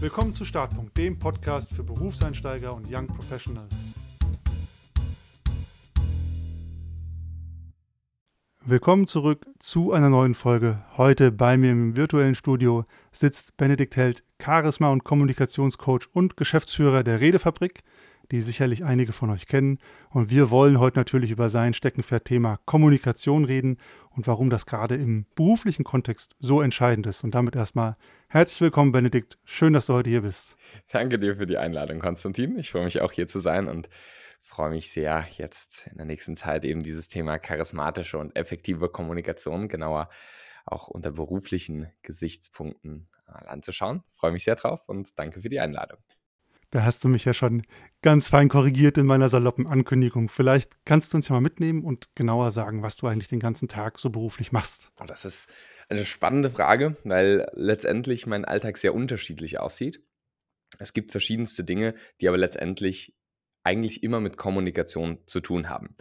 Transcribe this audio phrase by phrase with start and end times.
[0.00, 3.74] Willkommen zu Startpunkt, dem Podcast für Berufseinsteiger und Young Professionals.
[8.64, 10.84] Willkommen zurück zu einer neuen Folge.
[10.96, 17.20] Heute bei mir im virtuellen Studio sitzt Benedikt Held, Charisma- und Kommunikationscoach und Geschäftsführer der
[17.20, 17.82] Redefabrik
[18.30, 19.78] die sicherlich einige von euch kennen.
[20.10, 23.78] Und wir wollen heute natürlich über sein Steckenpferd-Thema Kommunikation reden
[24.10, 27.24] und warum das gerade im beruflichen Kontext so entscheidend ist.
[27.24, 27.96] Und damit erstmal
[28.28, 29.38] herzlich willkommen, Benedikt.
[29.44, 30.56] Schön, dass du heute hier bist.
[30.90, 32.58] Danke dir für die Einladung, Konstantin.
[32.58, 33.88] Ich freue mich auch hier zu sein und
[34.42, 39.68] freue mich sehr, jetzt in der nächsten Zeit eben dieses Thema charismatische und effektive Kommunikation
[39.68, 40.08] genauer
[40.66, 44.02] auch unter beruflichen Gesichtspunkten anzuschauen.
[44.14, 45.98] Freue mich sehr drauf und danke für die Einladung.
[46.70, 47.62] Da hast du mich ja schon
[48.02, 50.28] ganz fein korrigiert in meiner saloppen Ankündigung.
[50.28, 53.68] Vielleicht kannst du uns ja mal mitnehmen und genauer sagen, was du eigentlich den ganzen
[53.68, 54.90] Tag so beruflich machst.
[55.00, 55.50] Oh, das ist
[55.88, 60.02] eine spannende Frage, weil letztendlich mein Alltag sehr unterschiedlich aussieht.
[60.78, 63.16] Es gibt verschiedenste Dinge, die aber letztendlich
[63.62, 65.96] eigentlich immer mit Kommunikation zu tun haben.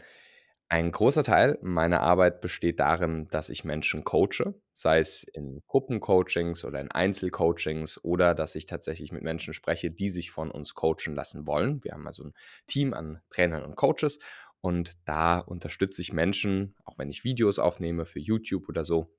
[0.69, 6.65] Ein großer Teil meiner Arbeit besteht darin, dass ich Menschen coache, sei es in Gruppencoachings
[6.65, 11.15] oder in Einzelcoachings oder dass ich tatsächlich mit Menschen spreche, die sich von uns coachen
[11.15, 11.81] lassen wollen.
[11.85, 12.33] Wir haben also ein
[12.67, 14.19] Team an Trainern und Coaches
[14.59, 19.13] und da unterstütze ich Menschen, auch wenn ich Videos aufnehme für YouTube oder so,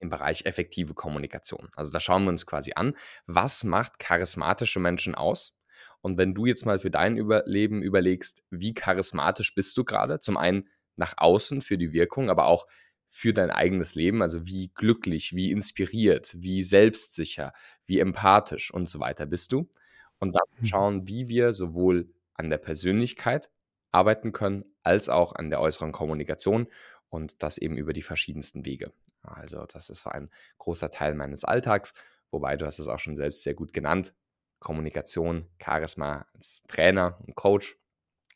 [0.00, 1.68] im Bereich effektive Kommunikation.
[1.74, 2.94] Also da schauen wir uns quasi an,
[3.26, 5.54] was macht charismatische Menschen aus?
[6.00, 10.20] Und wenn du jetzt mal für dein Überleben überlegst, wie charismatisch bist du gerade?
[10.20, 12.66] Zum einen nach außen für die Wirkung, aber auch
[13.08, 17.52] für dein eigenes Leben, also wie glücklich, wie inspiriert, wie selbstsicher,
[17.86, 19.70] wie empathisch und so weiter bist du.
[20.18, 20.66] Und dann mhm.
[20.66, 23.50] schauen, wie wir sowohl an der Persönlichkeit
[23.90, 26.68] arbeiten können, als auch an der äußeren Kommunikation
[27.08, 28.92] und das eben über die verschiedensten Wege.
[29.22, 31.94] Also das ist so ein großer Teil meines Alltags,
[32.30, 34.14] wobei du hast es auch schon selbst sehr gut genannt.
[34.60, 37.76] Kommunikation, Charisma als Trainer und Coach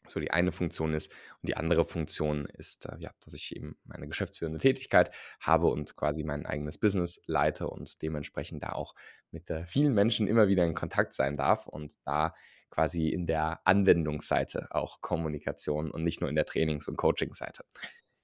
[0.09, 1.13] so die eine Funktion ist.
[1.41, 5.97] Und die andere Funktion ist, äh, ja, dass ich eben meine geschäftsführende Tätigkeit habe und
[5.97, 8.95] quasi mein eigenes Business leite und dementsprechend da auch
[9.31, 12.35] mit äh, vielen Menschen immer wieder in Kontakt sein darf und da
[12.71, 17.65] quasi in der Anwendungsseite auch Kommunikation und nicht nur in der Trainings- und Coaching-Seite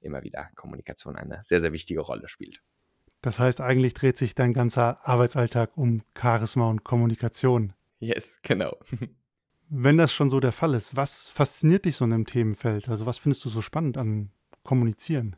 [0.00, 2.62] immer wieder Kommunikation eine sehr, sehr wichtige Rolle spielt.
[3.20, 7.74] Das heißt, eigentlich dreht sich dein ganzer Arbeitsalltag um Charisma und Kommunikation.
[7.98, 8.78] Yes, genau.
[9.70, 12.88] Wenn das schon so der Fall ist, was fasziniert dich so in dem Themenfeld?
[12.88, 14.30] Also was findest du so spannend an
[14.64, 15.36] Kommunizieren?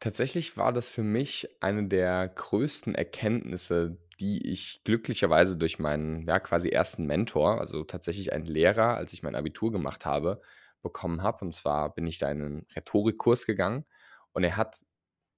[0.00, 6.40] Tatsächlich war das für mich eine der größten Erkenntnisse, die ich glücklicherweise durch meinen ja,
[6.40, 10.40] quasi ersten Mentor, also tatsächlich einen Lehrer, als ich mein Abitur gemacht habe,
[10.82, 11.44] bekommen habe.
[11.44, 13.84] Und zwar bin ich da in einen Rhetorikkurs gegangen
[14.32, 14.84] und er hat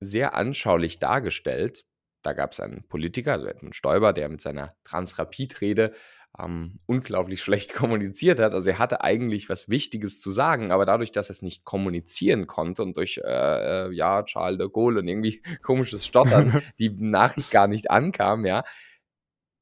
[0.01, 1.85] sehr anschaulich dargestellt,
[2.25, 5.93] da gab es einen Politiker, also Edmund Stoiber, der mit seiner Transrapid-Rede
[6.39, 8.55] ähm, unglaublich schlecht kommuniziert hat.
[8.55, 12.47] Also er hatte eigentlich was Wichtiges zu sagen, aber dadurch, dass er es nicht kommunizieren
[12.47, 17.51] konnte und durch, äh, äh ja, Charles de Gaulle und irgendwie komisches Stottern die Nachricht
[17.51, 18.65] gar nicht ankam, ja,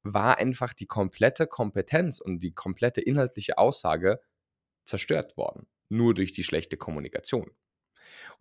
[0.05, 4.21] war einfach die komplette Kompetenz und die komplette inhaltliche Aussage
[4.84, 5.67] zerstört worden.
[5.89, 7.50] Nur durch die schlechte Kommunikation.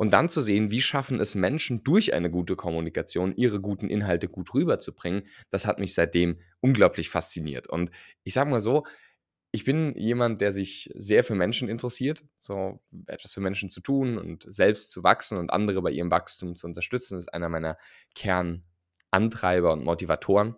[0.02, 4.28] Und dann zu sehen, wie schaffen es Menschen durch eine gute Kommunikation, ihre guten Inhalte
[4.28, 7.68] gut rüberzubringen, das hat mich seitdem unglaublich fasziniert.
[7.68, 7.92] Und
[8.24, 8.84] ich sage mal so,
[9.52, 14.18] ich bin jemand, der sich sehr für Menschen interessiert, so etwas für Menschen zu tun
[14.18, 17.78] und selbst zu wachsen und andere bei ihrem Wachstum zu unterstützen, ist einer meiner
[18.16, 20.56] Kernantreiber und Motivatoren.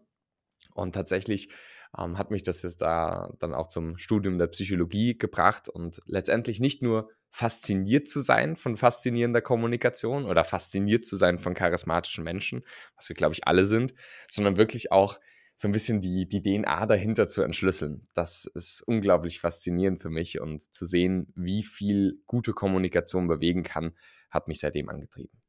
[0.74, 1.50] Und tatsächlich
[1.98, 6.60] ähm, hat mich das jetzt da dann auch zum Studium der Psychologie gebracht und letztendlich
[6.60, 12.64] nicht nur fasziniert zu sein von faszinierender Kommunikation oder fasziniert zu sein von charismatischen Menschen,
[12.96, 13.94] was wir, glaube ich, alle sind,
[14.30, 15.20] sondern wirklich auch
[15.56, 18.04] so ein bisschen die, die DNA dahinter zu entschlüsseln.
[18.14, 23.94] Das ist unglaublich faszinierend für mich und zu sehen, wie viel gute Kommunikation bewegen kann,
[24.30, 25.43] hat mich seitdem angetrieben.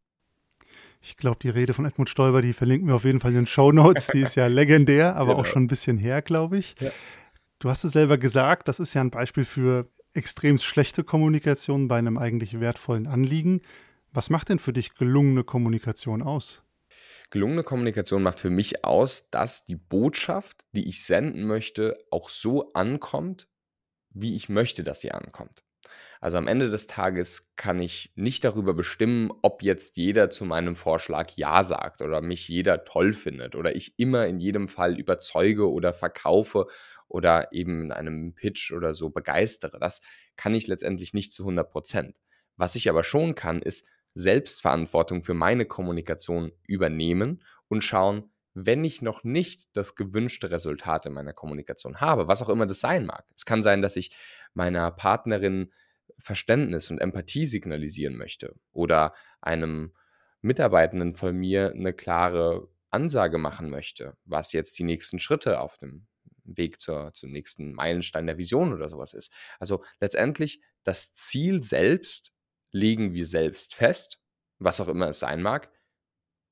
[1.07, 3.47] Ich glaube, die Rede von Edmund Stoiber, die verlinken wir auf jeden Fall in den
[3.47, 4.07] Show Notes.
[4.07, 5.41] Die ist ja legendär, aber genau.
[5.41, 6.77] auch schon ein bisschen her, glaube ich.
[6.81, 6.91] Ja.
[7.59, 11.99] Du hast es selber gesagt, das ist ja ein Beispiel für extrem schlechte Kommunikation bei
[11.99, 13.61] einem eigentlich wertvollen Anliegen.
[14.15, 16.63] Was macht denn für dich gelungene Kommunikation aus?
[17.29, 22.73] Gelungene Kommunikation macht für mich aus, dass die Botschaft, die ich senden möchte, auch so
[22.73, 23.47] ankommt,
[24.09, 25.64] wie ich möchte, dass sie ankommt.
[26.21, 30.77] Also am Ende des Tages kann ich nicht darüber bestimmen, ob jetzt jeder zu meinem
[30.77, 35.71] Vorschlag Ja sagt oder mich jeder toll findet oder ich immer in jedem Fall überzeuge
[35.71, 36.67] oder verkaufe
[37.09, 39.79] oder eben in einem Pitch oder so begeistere.
[39.79, 40.01] Das
[40.37, 42.21] kann ich letztendlich nicht zu 100 Prozent.
[42.57, 49.03] Was ich aber schon kann, ist Selbstverantwortung für meine Kommunikation übernehmen und schauen, wenn ich
[49.03, 53.25] noch nicht das gewünschte Resultat in meiner Kommunikation habe, was auch immer das sein mag.
[53.35, 54.15] Es kann sein, dass ich
[54.55, 55.73] meiner Partnerin
[56.19, 59.93] Verständnis und Empathie signalisieren möchte oder einem
[60.41, 66.07] Mitarbeitenden von mir eine klare Ansage machen möchte, was jetzt die nächsten Schritte auf dem
[66.45, 69.33] Weg zur, zum nächsten Meilenstein der Vision oder sowas ist.
[69.59, 72.33] Also letztendlich das Ziel selbst
[72.71, 74.21] legen wir selbst fest,
[74.59, 75.71] was auch immer es sein mag.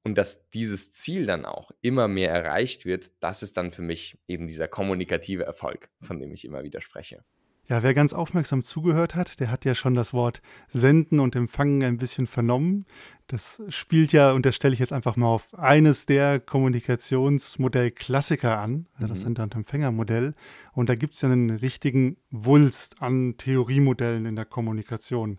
[0.05, 4.19] Und dass dieses Ziel dann auch immer mehr erreicht wird, das ist dann für mich
[4.26, 7.25] eben dieser kommunikative Erfolg, von dem ich immer wieder spreche.
[7.69, 11.85] Ja, wer ganz aufmerksam zugehört hat, der hat ja schon das Wort Senden und Empfangen
[11.85, 12.85] ein bisschen vernommen.
[13.29, 18.88] Das spielt ja, und das stelle ich jetzt einfach mal auf eines der Kommunikationsmodell-Klassiker an,
[18.99, 19.09] mhm.
[19.09, 20.35] das Sender- und Empfängermodell.
[20.73, 25.38] Und da gibt es ja einen richtigen Wulst an Theoriemodellen in der Kommunikation.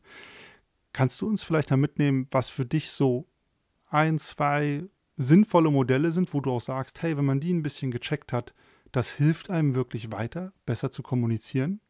[0.93, 3.27] Kannst du uns vielleicht da mitnehmen, was für dich so
[3.89, 4.85] ein, zwei
[5.17, 8.53] sinnvolle Modelle sind, wo du auch sagst, hey, wenn man die ein bisschen gecheckt hat,
[8.91, 11.81] das hilft einem wirklich weiter, besser zu kommunizieren?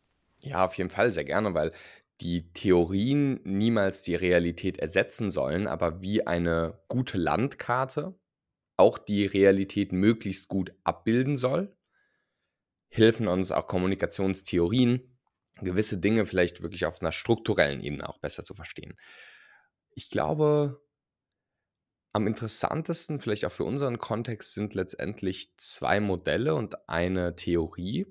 [0.44, 1.72] Ja, auf jeden Fall sehr gerne, weil
[2.20, 8.14] die Theorien niemals die Realität ersetzen sollen, aber wie eine gute Landkarte
[8.76, 11.76] auch die Realität möglichst gut abbilden soll,
[12.90, 15.18] helfen uns auch Kommunikationstheorien,
[15.62, 18.98] gewisse Dinge vielleicht wirklich auf einer strukturellen Ebene auch besser zu verstehen.
[19.92, 20.82] Ich glaube,
[22.12, 28.06] am interessantesten, vielleicht auch für unseren Kontext, sind letztendlich zwei Modelle und eine Theorie.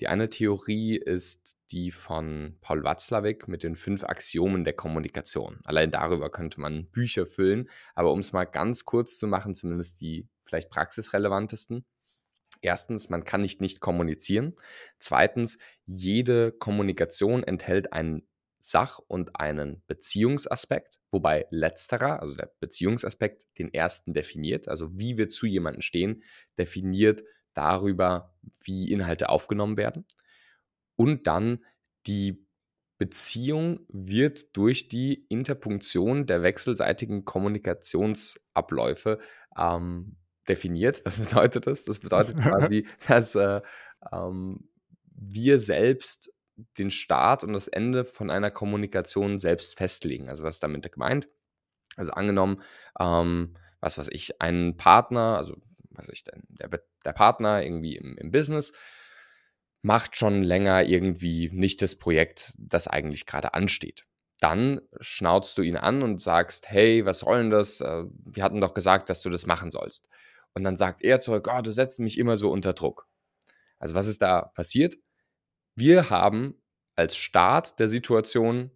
[0.00, 5.60] Die eine Theorie ist die von Paul Watzlawick mit den fünf Axiomen der Kommunikation.
[5.64, 10.00] Allein darüber könnte man Bücher füllen, aber um es mal ganz kurz zu machen, zumindest
[10.00, 11.86] die vielleicht praxisrelevantesten.
[12.60, 14.54] Erstens, man kann nicht nicht kommunizieren.
[14.98, 18.26] Zweitens, jede Kommunikation enthält einen
[18.58, 25.28] Sach- und einen Beziehungsaspekt, wobei letzterer, also der Beziehungsaspekt, den ersten definiert, also wie wir
[25.28, 26.24] zu jemandem stehen,
[26.58, 27.22] definiert
[27.56, 30.04] darüber, wie Inhalte aufgenommen werden.
[30.96, 31.64] Und dann
[32.06, 32.46] die
[32.98, 39.18] Beziehung wird durch die Interpunktion der wechselseitigen Kommunikationsabläufe
[39.56, 40.16] ähm,
[40.48, 41.02] definiert.
[41.04, 41.84] Was bedeutet das?
[41.84, 43.60] Das bedeutet quasi, dass äh,
[44.12, 44.70] ähm,
[45.10, 46.32] wir selbst
[46.78, 50.30] den Start und das Ende von einer Kommunikation selbst festlegen.
[50.30, 51.28] Also was ist damit gemeint?
[51.96, 52.62] Also angenommen,
[52.98, 55.56] ähm, was weiß ich, ein Partner, also
[55.96, 56.70] was ich denn, der,
[57.04, 58.72] der Partner irgendwie im, im Business
[59.82, 64.04] macht schon länger irgendwie nicht das Projekt, das eigentlich gerade ansteht.
[64.40, 67.80] Dann schnauzt du ihn an und sagst, hey, was soll denn das?
[67.80, 70.08] Äh, wir hatten doch gesagt, dass du das machen sollst.
[70.54, 73.06] Und dann sagt er zurück, oh, du setzt mich immer so unter Druck.
[73.78, 74.96] Also was ist da passiert?
[75.74, 76.60] Wir haben
[76.96, 78.70] als Start der Situation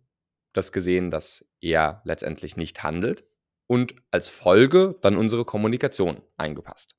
[0.53, 3.25] das gesehen, dass er letztendlich nicht handelt
[3.67, 6.97] und als Folge dann unsere Kommunikation eingepasst.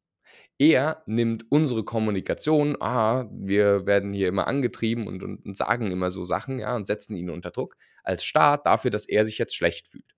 [0.61, 6.11] Er nimmt unsere Kommunikation, ah, wir werden hier immer angetrieben und, und, und sagen immer
[6.11, 9.55] so Sachen, ja, und setzen ihn unter Druck, als Start dafür, dass er sich jetzt
[9.55, 10.15] schlecht fühlt.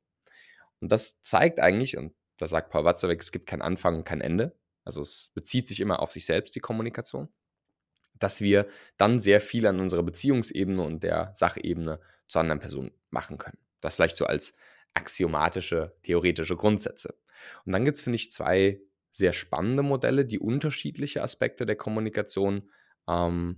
[0.81, 4.19] Und das zeigt eigentlich, und da sagt Paul Watzlawick, es gibt kein Anfang und kein
[4.19, 4.53] Ende.
[4.83, 7.29] Also es bezieht sich immer auf sich selbst, die Kommunikation.
[8.19, 8.67] Dass wir
[8.97, 13.59] dann sehr viel an unserer Beziehungsebene und der Sachebene zu anderen Personen machen können.
[13.79, 14.57] Das vielleicht so als
[14.93, 17.15] axiomatische, theoretische Grundsätze.
[17.65, 18.81] Und dann gibt es, finde ich, zwei
[19.13, 22.71] sehr spannende Modelle, die unterschiedliche Aspekte der Kommunikation
[23.07, 23.57] ähm,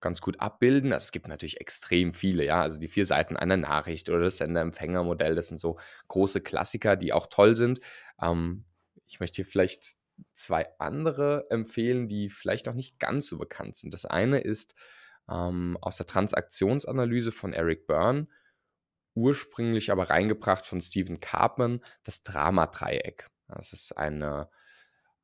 [0.00, 0.92] ganz gut abbilden.
[0.92, 2.62] Also es gibt natürlich extrem viele, ja.
[2.62, 7.12] Also die vier Seiten einer Nachricht oder das Sender-Empfänger-Modell, das sind so große Klassiker, die
[7.12, 7.80] auch toll sind.
[8.22, 8.64] Ähm,
[9.06, 9.96] ich möchte hier vielleicht
[10.34, 13.92] zwei andere empfehlen, die vielleicht auch nicht ganz so bekannt sind.
[13.92, 14.76] Das eine ist
[15.28, 18.28] ähm, aus der Transaktionsanalyse von Eric Byrne,
[19.14, 23.28] ursprünglich aber reingebracht von Stephen Karpman, das Dramadreieck.
[23.54, 24.48] Das ist eine,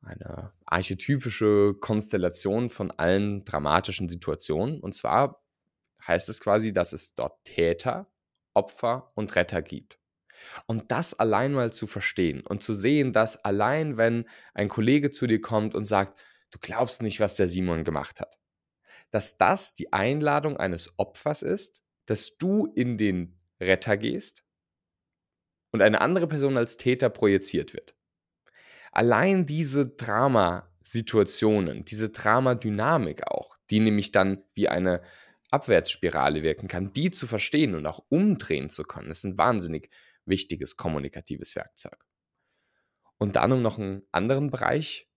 [0.02, 4.80] eine archetypische Konstellation von allen dramatischen Situationen.
[4.80, 5.42] Und zwar
[6.06, 8.10] heißt es quasi, dass es dort Täter,
[8.54, 9.98] Opfer und Retter gibt.
[10.66, 15.26] Und das allein mal zu verstehen und zu sehen, dass allein wenn ein Kollege zu
[15.26, 18.38] dir kommt und sagt, du glaubst nicht, was der Simon gemacht hat,
[19.10, 24.44] dass das die Einladung eines Opfers ist, dass du in den Retter gehst
[25.72, 27.95] und eine andere Person als Täter projiziert wird.
[28.96, 35.02] Allein diese Dramasituationen, diese Dramadynamik auch, die nämlich dann wie eine
[35.50, 39.90] Abwärtsspirale wirken kann, die zu verstehen und auch umdrehen zu können, ist ein wahnsinnig
[40.24, 41.98] wichtiges kommunikatives Werkzeug.
[43.18, 45.10] Und dann, um noch einen anderen Bereich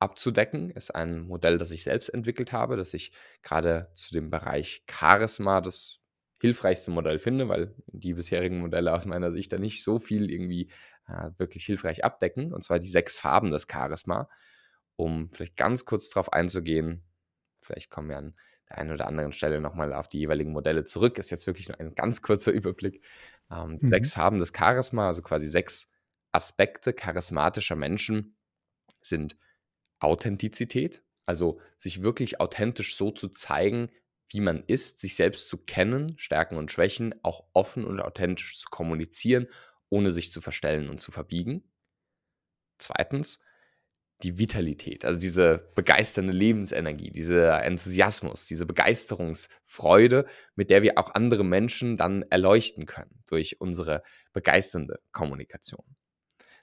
[0.00, 4.82] abzudecken, ist ein Modell, das ich selbst entwickelt habe, das ich gerade zu dem Bereich
[4.90, 6.00] Charisma, das
[6.40, 10.68] hilfreichste Modell finde, weil die bisherigen Modelle aus meiner Sicht da nicht so viel irgendwie
[11.06, 12.52] äh, wirklich hilfreich abdecken.
[12.52, 14.28] Und zwar die sechs Farben des Charisma.
[14.96, 17.02] Um vielleicht ganz kurz darauf einzugehen,
[17.60, 18.34] vielleicht kommen wir an
[18.68, 21.18] der einen oder anderen Stelle nochmal auf die jeweiligen Modelle zurück.
[21.18, 23.04] Ist jetzt wirklich nur ein ganz kurzer Überblick.
[23.50, 23.86] Ähm, mhm.
[23.86, 25.90] Sechs Farben des Charisma, also quasi sechs
[26.32, 28.36] Aspekte charismatischer Menschen
[29.00, 29.36] sind
[30.00, 33.90] Authentizität, also sich wirklich authentisch so zu zeigen,
[34.28, 38.68] wie man ist, sich selbst zu kennen, Stärken und Schwächen, auch offen und authentisch zu
[38.68, 39.46] kommunizieren,
[39.94, 41.62] ohne sich zu verstellen und zu verbiegen.
[42.78, 43.40] Zweitens,
[44.24, 51.44] die Vitalität, also diese begeisternde Lebensenergie, dieser Enthusiasmus, diese Begeisterungsfreude, mit der wir auch andere
[51.44, 55.84] Menschen dann erleuchten können durch unsere begeisternde Kommunikation.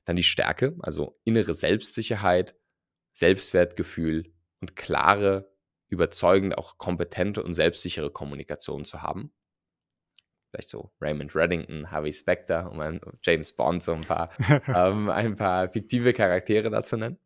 [0.03, 2.55] Dann die Stärke, also innere Selbstsicherheit,
[3.13, 5.53] Selbstwertgefühl und klare,
[5.87, 9.31] überzeugende, auch kompetente und selbstsichere Kommunikation zu haben.
[10.51, 14.31] Vielleicht so Raymond Reddington, Harvey Specter, um James Bond so ein paar,
[14.67, 17.17] ähm, ein paar fiktive Charaktere dazu nennen.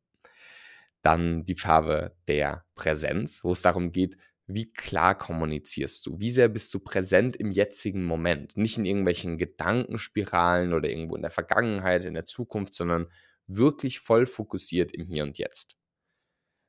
[1.01, 4.15] Dann die Farbe der Präsenz, wo es darum geht,
[4.47, 6.19] wie klar kommunizierst du?
[6.19, 8.57] Wie sehr bist du präsent im jetzigen Moment?
[8.57, 13.07] Nicht in irgendwelchen Gedankenspiralen oder irgendwo in der Vergangenheit, in der Zukunft, sondern
[13.47, 15.77] wirklich voll fokussiert im Hier und Jetzt.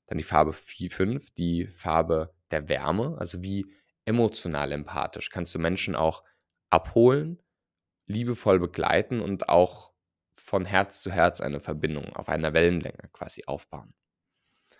[0.06, 3.66] Dann die Farbe 4, 5, die Farbe der Wärme, also wie
[4.06, 6.22] emotional empathisch kannst du Menschen auch
[6.70, 7.42] abholen,
[8.06, 9.92] liebevoll begleiten und auch
[10.32, 13.94] von Herz zu Herz eine Verbindung auf einer Wellenlänge quasi aufbauen.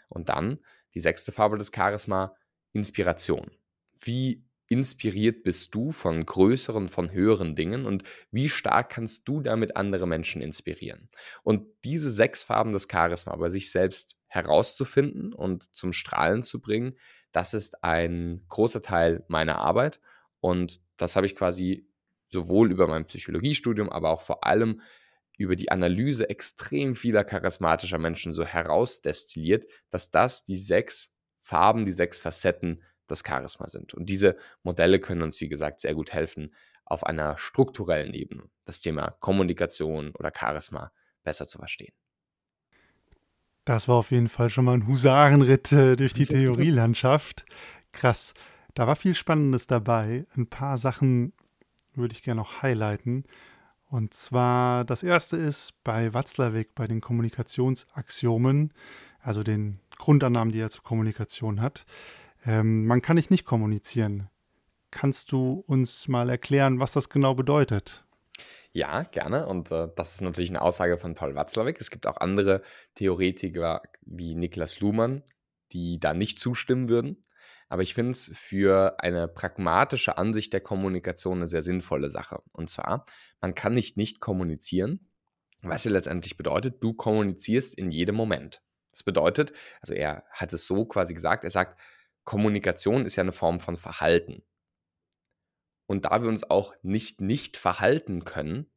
[0.09, 0.61] Und dann
[0.95, 2.37] die sechste Farbe des Charisma,
[2.73, 3.51] Inspiration.
[3.99, 9.77] Wie inspiriert bist du von größeren, von höheren Dingen und wie stark kannst du damit
[9.77, 11.09] andere Menschen inspirieren?
[11.43, 16.97] Und diese sechs Farben des Charisma bei sich selbst herauszufinden und zum Strahlen zu bringen,
[17.33, 20.01] das ist ein großer Teil meiner Arbeit
[20.41, 21.89] und das habe ich quasi
[22.29, 24.81] sowohl über mein Psychologiestudium, aber auch vor allem
[25.39, 31.93] über die Analyse extrem vieler charismatischer Menschen so herausdestilliert, dass das die sechs Farben, die
[31.93, 33.95] sechs Facetten das Charisma sind.
[33.95, 38.81] Und diese Modelle können uns, wie gesagt, sehr gut helfen, auf einer strukturellen Ebene das
[38.81, 41.95] Thema Kommunikation oder Charisma besser zu verstehen.
[43.65, 47.45] Das war auf jeden Fall schon mal ein Husarenritt äh, durch die Theorielandschaft.
[47.91, 48.33] Krass.
[48.77, 50.27] Da war viel Spannendes dabei.
[50.37, 51.33] Ein paar Sachen
[51.95, 53.25] würde ich gerne noch highlighten.
[53.89, 58.75] Und zwar das erste ist bei Watzlawick bei den Kommunikationsaxiomen,
[59.19, 61.87] also den Grundannahmen, die er zur Kommunikation hat.
[62.45, 64.29] Ähm, man kann nicht nicht kommunizieren.
[64.91, 68.05] Kannst du uns mal erklären, was das genau bedeutet?
[68.73, 69.47] Ja, gerne.
[69.47, 71.81] Und äh, das ist natürlich eine Aussage von Paul Watzlawick.
[71.81, 72.61] Es gibt auch andere
[72.95, 75.23] Theoretiker wie Niklas Luhmann,
[75.73, 77.23] die da nicht zustimmen würden.
[77.69, 82.43] Aber ich finde es für eine pragmatische Ansicht der Kommunikation eine sehr sinnvolle Sache.
[82.53, 83.07] Und zwar,
[83.41, 85.11] man kann nicht nicht kommunizieren,
[85.63, 88.63] was ja letztendlich bedeutet, du kommunizierst in jedem Moment.
[88.91, 91.81] Das bedeutet, also er hat es so quasi gesagt, er sagt,
[92.25, 94.43] Kommunikation ist ja eine Form von Verhalten.
[95.87, 98.71] Und da wir uns auch nicht nicht verhalten können,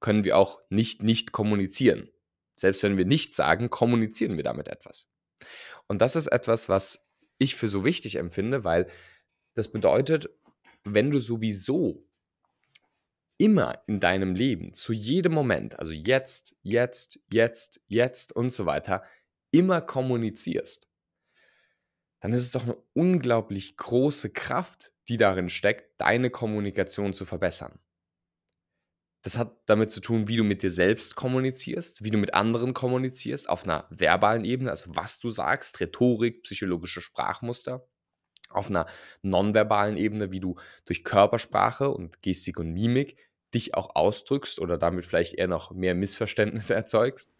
[0.00, 2.10] können wir auch nicht nicht kommunizieren.
[2.56, 5.08] Selbst wenn wir nichts sagen, kommunizieren wir damit etwas.
[5.86, 7.07] Und das ist etwas, was
[7.38, 8.88] ich für so wichtig empfinde, weil
[9.54, 10.30] das bedeutet,
[10.84, 12.06] wenn du sowieso
[13.38, 19.04] immer in deinem Leben, zu jedem Moment, also jetzt, jetzt, jetzt, jetzt und so weiter,
[19.50, 20.88] immer kommunizierst,
[22.20, 27.78] dann ist es doch eine unglaublich große Kraft, die darin steckt, deine Kommunikation zu verbessern.
[29.22, 32.72] Das hat damit zu tun, wie du mit dir selbst kommunizierst, wie du mit anderen
[32.72, 37.86] kommunizierst, auf einer verbalen Ebene, also was du sagst, Rhetorik, psychologische Sprachmuster,
[38.48, 38.86] auf einer
[39.22, 43.16] nonverbalen Ebene, wie du durch Körpersprache und Gestik und Mimik
[43.54, 47.32] dich auch ausdrückst oder damit vielleicht eher noch mehr Missverständnisse erzeugst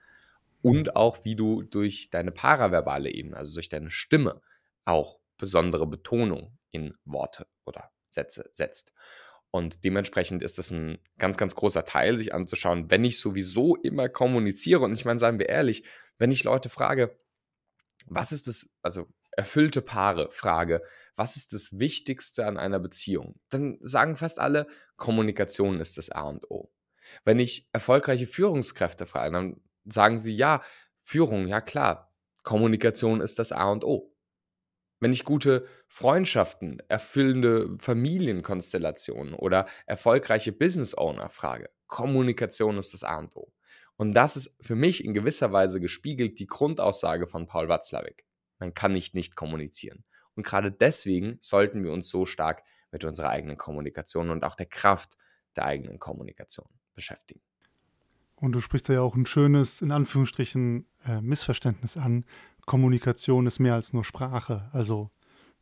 [0.63, 4.41] und auch wie du durch deine paraverbale Ebene, also durch deine Stimme,
[4.85, 8.93] auch besondere Betonung in Worte oder Sätze setzt.
[9.51, 14.09] Und dementsprechend ist das ein ganz, ganz großer Teil, sich anzuschauen, wenn ich sowieso immer
[14.09, 14.85] kommuniziere.
[14.85, 15.85] Und ich meine, seien wir ehrlich,
[16.19, 17.19] wenn ich Leute frage,
[18.07, 20.83] was ist das, also erfüllte Paare frage,
[21.17, 23.41] was ist das Wichtigste an einer Beziehung?
[23.49, 26.71] Dann sagen fast alle, Kommunikation ist das A und O.
[27.25, 30.63] Wenn ich erfolgreiche Führungskräfte frage, dann sagen sie, ja,
[31.03, 32.13] Führung, ja klar,
[32.43, 34.13] Kommunikation ist das A und O.
[35.01, 43.19] Wenn ich gute Freundschaften, erfüllende Familienkonstellationen oder erfolgreiche Business Owner frage, Kommunikation ist das A
[43.19, 43.53] und O.
[43.97, 48.25] Und das ist für mich in gewisser Weise gespiegelt die Grundaussage von Paul Watzlawick.
[48.59, 50.05] Man kann nicht nicht kommunizieren.
[50.35, 52.63] Und gerade deswegen sollten wir uns so stark
[52.93, 55.17] mit unserer eigenen Kommunikation und auch der Kraft
[55.57, 57.41] der eigenen Kommunikation beschäftigen.
[58.37, 62.25] Und du sprichst da ja auch ein schönes, in Anführungsstrichen, äh, Missverständnis an.
[62.69, 64.69] Kommunikation ist mehr als nur Sprache.
[64.73, 65.11] Also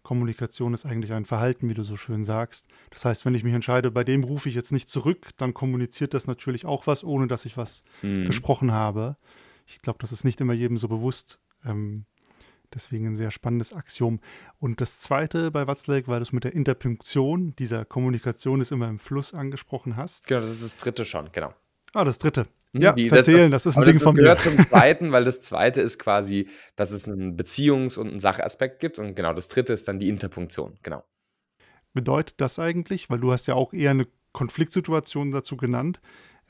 [0.03, 2.67] Kommunikation ist eigentlich ein Verhalten, wie du so schön sagst.
[2.91, 6.15] Das heißt, wenn ich mich entscheide, bei dem rufe ich jetzt nicht zurück, dann kommuniziert
[6.15, 8.27] das natürlich auch was, ohne dass ich was mhm.
[8.27, 9.17] gesprochen habe.
[9.67, 11.39] Ich glaube, das ist nicht immer jedem so bewusst.
[11.65, 12.07] Ähm,
[12.75, 14.19] deswegen ein sehr spannendes Axiom.
[14.59, 18.89] Und das zweite bei Watzlawick, weil du es mit der Interpunktion dieser Kommunikation ist immer
[18.89, 20.27] im Fluss angesprochen hast.
[20.27, 21.55] Genau, das ist das dritte schon, genau.
[21.97, 22.47] Ah, das dritte.
[22.75, 24.23] Hm, ja, die, erzählen, das, das ist ein Ding das von mir.
[24.23, 28.21] Das gehört zum zweiten, weil das zweite ist quasi, dass es einen Beziehungs- und einen
[28.21, 28.99] Sachaspekt gibt.
[28.99, 31.05] Und genau, das dritte ist dann die Interpunktion, genau.
[31.95, 36.01] Bedeutet das eigentlich, weil du hast ja auch eher eine Konfliktsituation dazu genannt,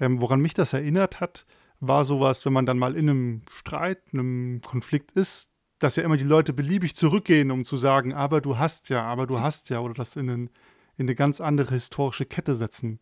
[0.00, 1.46] ähm, woran mich das erinnert hat,
[1.78, 6.16] war sowas, wenn man dann mal in einem Streit, einem Konflikt ist, dass ja immer
[6.16, 9.78] die Leute beliebig zurückgehen, um zu sagen, aber du hast ja, aber du hast ja,
[9.78, 10.50] oder das in, einen,
[10.96, 12.98] in eine ganz andere historische Kette setzen.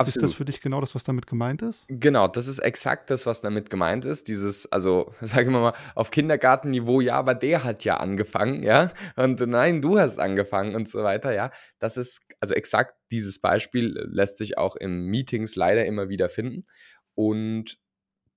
[0.00, 0.14] Absolut.
[0.14, 1.84] Ist das für dich genau das, was damit gemeint ist?
[1.88, 4.28] Genau, das ist exakt das, was damit gemeint ist.
[4.28, 8.92] Dieses, also, sagen wir mal, auf Kindergartenniveau, ja, aber der hat ja angefangen, ja.
[9.16, 11.50] Und nein, du hast angefangen und so weiter, ja.
[11.80, 16.66] Das ist, also exakt dieses Beispiel lässt sich auch in Meetings leider immer wieder finden.
[17.14, 17.76] Und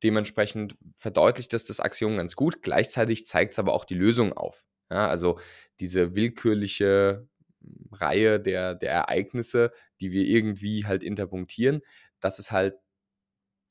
[0.02, 2.64] dementsprechend verdeutlicht es das Axiom ganz gut.
[2.64, 4.66] Gleichzeitig zeigt es aber auch die Lösung auf.
[4.90, 5.40] Ja, also
[5.80, 7.28] diese willkürliche
[7.92, 11.82] Reihe der, der Ereignisse, die wir irgendwie halt interpunktieren,
[12.20, 12.76] das ist halt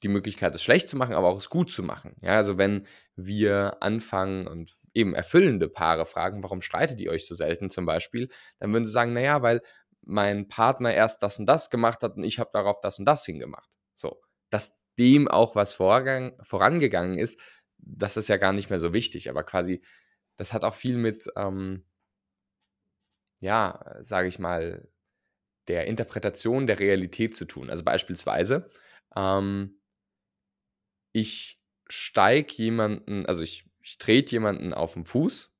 [0.02, 2.16] die Möglichkeit, es schlecht zu machen, aber auch es gut zu machen.
[2.22, 7.34] Ja, also wenn wir anfangen und eben erfüllende Paare fragen, warum streitet ihr euch so
[7.34, 8.28] selten zum Beispiel,
[8.58, 9.60] dann würden sie sagen, naja, weil
[10.02, 13.24] mein Partner erst das und das gemacht hat und ich habe darauf das und das
[13.24, 13.70] hingemacht.
[13.94, 17.40] So, dass dem auch was vorgang, vorangegangen ist,
[17.78, 19.82] das ist ja gar nicht mehr so wichtig, aber quasi,
[20.36, 21.84] das hat auch viel mit, ähm,
[23.40, 24.88] ja, sage ich mal,
[25.68, 27.70] der Interpretation der Realität zu tun.
[27.70, 28.70] Also beispielsweise,
[29.16, 29.80] ähm,
[31.12, 35.52] ich steige jemanden, also ich, ich trete jemanden auf den Fuß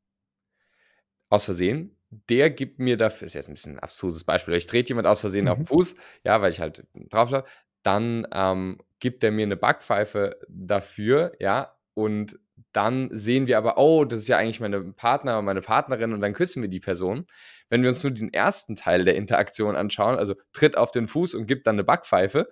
[1.29, 1.97] aus Versehen.
[2.11, 5.21] Der gibt mir dafür, ist jetzt ein bisschen ein abstruses Beispiel, ich trete jemand aus
[5.21, 5.51] Versehen mhm.
[5.51, 5.69] auf den mhm.
[5.69, 7.49] Fuß, ja, weil ich halt drauf laufe,
[7.83, 12.39] dann ähm, gibt er mir eine Backpfeife dafür, ja, und
[12.73, 16.33] dann sehen wir aber, oh, das ist ja eigentlich meine Partner, meine Partnerin und dann
[16.33, 17.27] küssen wir die Person.
[17.71, 21.35] Wenn wir uns nur den ersten Teil der Interaktion anschauen, also tritt auf den Fuß
[21.35, 22.51] und gibt dann eine Backpfeife,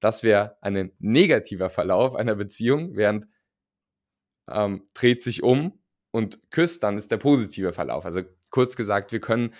[0.00, 3.26] das wäre ein negativer Verlauf einer Beziehung, während
[4.50, 8.04] ähm, dreht sich um und küsst, dann ist der positive Verlauf.
[8.04, 9.54] Also kurz gesagt, wir können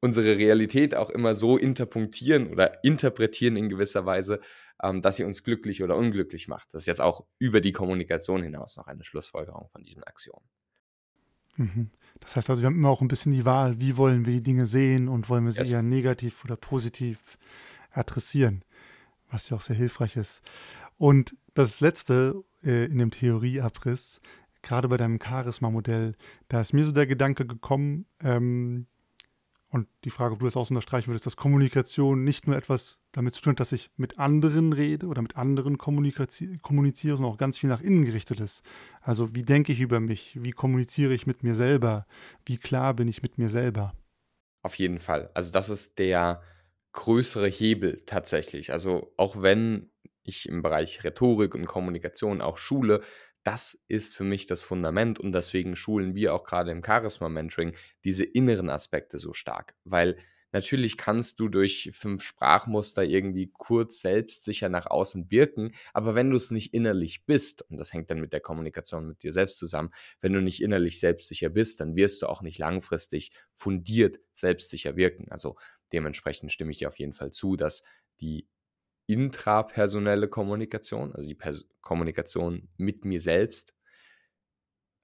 [0.00, 4.40] unsere Realität auch immer so interpunktieren oder interpretieren in gewisser Weise,
[4.82, 6.74] ähm, dass sie uns glücklich oder unglücklich macht.
[6.74, 10.48] Das ist jetzt auch über die Kommunikation hinaus noch eine Schlussfolgerung von diesen Aktionen.
[11.56, 11.90] Mhm.
[12.20, 14.42] Das heißt also, wir haben immer auch ein bisschen die Wahl, wie wollen wir die
[14.42, 15.72] Dinge sehen und wollen wir sie yes.
[15.72, 17.38] eher negativ oder positiv
[17.90, 18.64] adressieren,
[19.30, 20.42] was ja auch sehr hilfreich ist.
[20.98, 24.20] Und das Letzte äh, in dem Theorieabriss,
[24.62, 26.14] gerade bei deinem Charisma-Modell,
[26.48, 28.86] da ist mir so der Gedanke gekommen, ähm,
[29.72, 33.32] und die Frage, ob du das auch unterstreichen würdest, dass Kommunikation nicht nur etwas damit
[33.32, 37.56] zu tun hat, dass ich mit anderen rede oder mit anderen kommuniziere, sondern auch ganz
[37.56, 38.62] viel nach innen gerichtet ist.
[39.00, 40.36] Also wie denke ich über mich?
[40.38, 42.06] Wie kommuniziere ich mit mir selber?
[42.44, 43.94] Wie klar bin ich mit mir selber?
[44.62, 45.30] Auf jeden Fall.
[45.32, 46.42] Also das ist der
[46.92, 48.72] größere Hebel tatsächlich.
[48.72, 49.90] Also auch wenn
[50.22, 53.00] ich im Bereich Rhetorik und Kommunikation auch schule,
[53.44, 57.74] das ist für mich das Fundament und deswegen schulen wir auch gerade im Charisma-Mentoring
[58.04, 60.16] diese inneren Aspekte so stark, weil
[60.52, 66.36] natürlich kannst du durch fünf Sprachmuster irgendwie kurz selbstsicher nach außen wirken, aber wenn du
[66.36, 69.90] es nicht innerlich bist, und das hängt dann mit der Kommunikation mit dir selbst zusammen,
[70.20, 75.26] wenn du nicht innerlich selbstsicher bist, dann wirst du auch nicht langfristig fundiert selbstsicher wirken.
[75.30, 75.56] Also
[75.92, 77.82] dementsprechend stimme ich dir auf jeden Fall zu, dass
[78.20, 78.46] die
[79.06, 83.74] intrapersonelle Kommunikation, also die Pers Kommunikation mit mir selbst,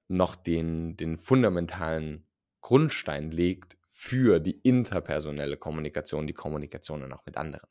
[0.07, 2.25] noch den, den fundamentalen
[2.61, 7.69] Grundstein legt für die interpersonelle Kommunikation, die Kommunikation dann auch mit anderen.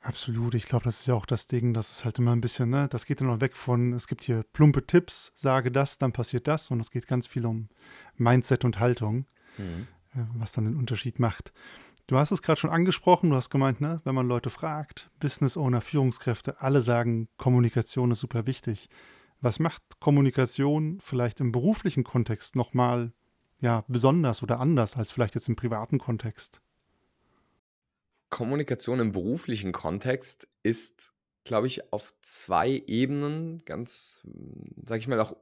[0.00, 2.70] Absolut, ich glaube, das ist ja auch das Ding, das ist halt immer ein bisschen,
[2.70, 6.12] ne, das geht dann noch weg von, es gibt hier plumpe Tipps, sage das, dann
[6.12, 7.68] passiert das und es geht ganz viel um
[8.14, 9.26] Mindset und Haltung,
[9.58, 9.88] mhm.
[10.14, 11.52] Äh, was dann den Unterschied macht.
[12.06, 15.56] Du hast es gerade schon angesprochen, du hast gemeint, ne, wenn man Leute fragt, Business
[15.56, 18.88] Owner, Führungskräfte, alle sagen, Kommunikation ist super wichtig.
[19.40, 23.12] Was macht Kommunikation vielleicht im beruflichen Kontext nochmal
[23.60, 26.60] ja, besonders oder anders als vielleicht jetzt im privaten Kontext?
[28.30, 34.22] Kommunikation im beruflichen Kontext ist, glaube ich, auf zwei Ebenen ganz,
[34.84, 35.36] sage ich mal, auch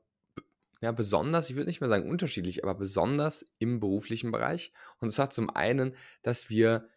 [0.84, 4.72] ja, besonders, ich würde nicht mehr sagen unterschiedlich, aber besonders im beruflichen Bereich.
[5.00, 6.88] Und zwar zum einen, dass wir,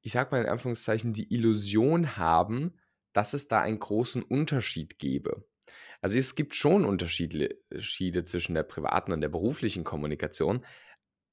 [0.00, 2.78] ich sage mal in Anführungszeichen, die Illusion haben,
[3.12, 5.44] dass es da einen großen Unterschied gäbe.
[6.00, 7.58] Also es gibt schon Unterschiede
[8.24, 10.64] zwischen der privaten und der beruflichen Kommunikation,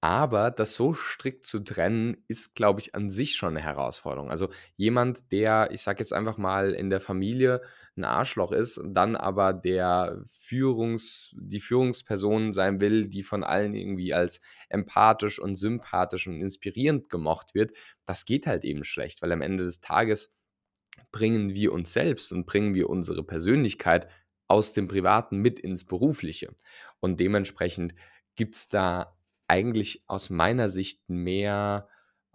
[0.03, 4.31] aber das so strikt zu trennen, ist, glaube ich, an sich schon eine Herausforderung.
[4.31, 7.61] Also jemand, der, ich sage jetzt einfach mal, in der Familie
[7.95, 14.13] ein Arschloch ist, dann aber der Führungs, die Führungsperson sein will, die von allen irgendwie
[14.13, 17.71] als empathisch und sympathisch und inspirierend gemocht wird,
[18.03, 20.33] das geht halt eben schlecht, weil am Ende des Tages
[21.13, 24.09] bringen wir uns selbst und bringen wir unsere Persönlichkeit
[24.49, 26.53] aus dem Privaten mit ins Berufliche.
[26.99, 27.95] Und dementsprechend
[28.35, 29.15] gibt es da
[29.47, 31.87] eigentlich aus meiner Sicht mehr,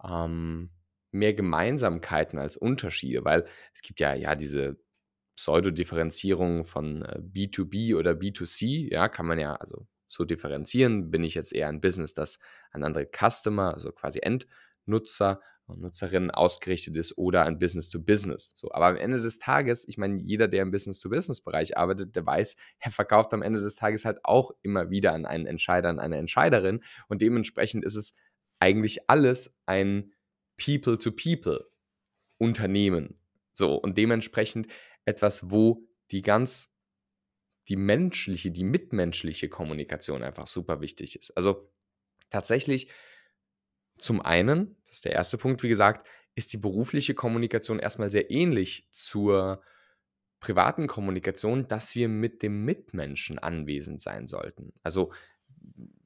[0.03, 0.71] ähm,
[1.11, 4.77] mehr Gemeinsamkeiten als Unterschiede, weil es gibt ja, ja diese
[5.35, 11.11] Pseudodifferenzierung von äh, B2B oder B2C, ja, kann man ja also so differenzieren.
[11.11, 12.39] Bin ich jetzt eher ein Business, das
[12.71, 18.51] an andere Customer, also quasi Endnutzer und Nutzerinnen ausgerichtet ist oder ein Business to Business.
[18.55, 21.77] So, aber am Ende des Tages, ich meine, jeder, der im Business to Business Bereich
[21.77, 25.45] arbeitet, der weiß, er verkauft am Ende des Tages halt auch immer wieder an einen
[25.45, 28.15] Entscheider, an eine Entscheiderin und dementsprechend ist es
[28.59, 30.11] eigentlich alles ein
[30.57, 31.69] People to People
[32.37, 33.19] Unternehmen.
[33.53, 34.67] So und dementsprechend
[35.05, 36.69] etwas, wo die ganz
[37.69, 41.31] die menschliche, die mitmenschliche Kommunikation einfach super wichtig ist.
[41.37, 41.71] Also
[42.29, 42.89] tatsächlich
[43.97, 48.31] zum einen, das ist der erste Punkt, wie gesagt, ist die berufliche Kommunikation erstmal sehr
[48.31, 49.61] ähnlich zur
[50.39, 54.73] privaten Kommunikation, dass wir mit dem Mitmenschen anwesend sein sollten.
[54.83, 55.11] Also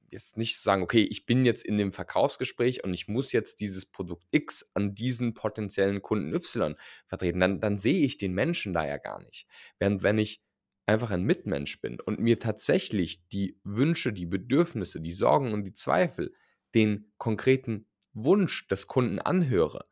[0.10, 3.86] jetzt nicht sagen, okay, ich bin jetzt in dem Verkaufsgespräch und ich muss jetzt dieses
[3.86, 6.76] Produkt X an diesen potenziellen Kunden Y
[7.08, 9.48] vertreten, dann, dann sehe ich den Menschen da ja gar nicht.
[9.80, 10.42] Während wenn ich
[10.86, 15.74] einfach ein Mitmensch bin und mir tatsächlich die Wünsche, die Bedürfnisse, die Sorgen und die
[15.74, 16.34] Zweifel
[16.76, 19.86] den konkreten Wunsch des Kunden anhöre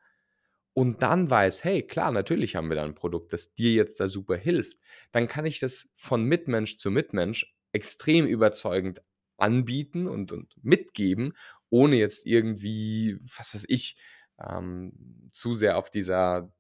[0.74, 4.08] und dann weiß, hey, klar, natürlich haben wir da ein Produkt, das dir jetzt da
[4.08, 4.78] super hilft,
[5.12, 9.02] dann kann ich das von Mitmensch zu Mitmensch extrem überzeugend
[9.38, 11.34] anbieten und, und mitgeben,
[11.70, 13.98] ohne jetzt irgendwie, was weiß ich,
[14.40, 16.54] ähm, zu sehr auf dieser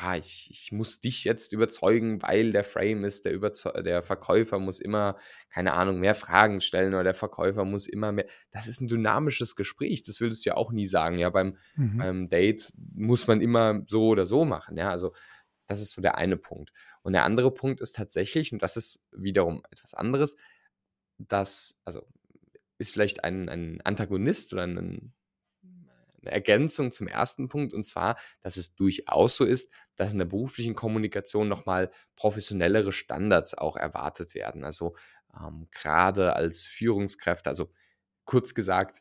[0.00, 4.58] ja, ich, ich muss dich jetzt überzeugen, weil der Frame ist, der, Überzeu der Verkäufer
[4.58, 5.16] muss immer,
[5.50, 8.26] keine Ahnung, mehr Fragen stellen oder der Verkäufer muss immer mehr.
[8.50, 11.18] Das ist ein dynamisches Gespräch, das würdest du ja auch nie sagen.
[11.18, 11.98] Ja, beim, mhm.
[11.98, 14.76] beim Date muss man immer so oder so machen.
[14.76, 15.12] Ja, also
[15.66, 16.72] das ist so der eine Punkt.
[17.02, 20.36] Und der andere Punkt ist tatsächlich, und das ist wiederum etwas anderes,
[21.18, 22.06] dass, also
[22.78, 25.12] ist vielleicht ein, ein Antagonist oder ein,
[26.26, 30.74] Ergänzung zum ersten Punkt, und zwar, dass es durchaus so ist, dass in der beruflichen
[30.74, 34.64] Kommunikation nochmal professionellere Standards auch erwartet werden.
[34.64, 34.96] Also
[35.38, 37.70] ähm, gerade als Führungskräfte, also
[38.24, 39.00] kurz gesagt,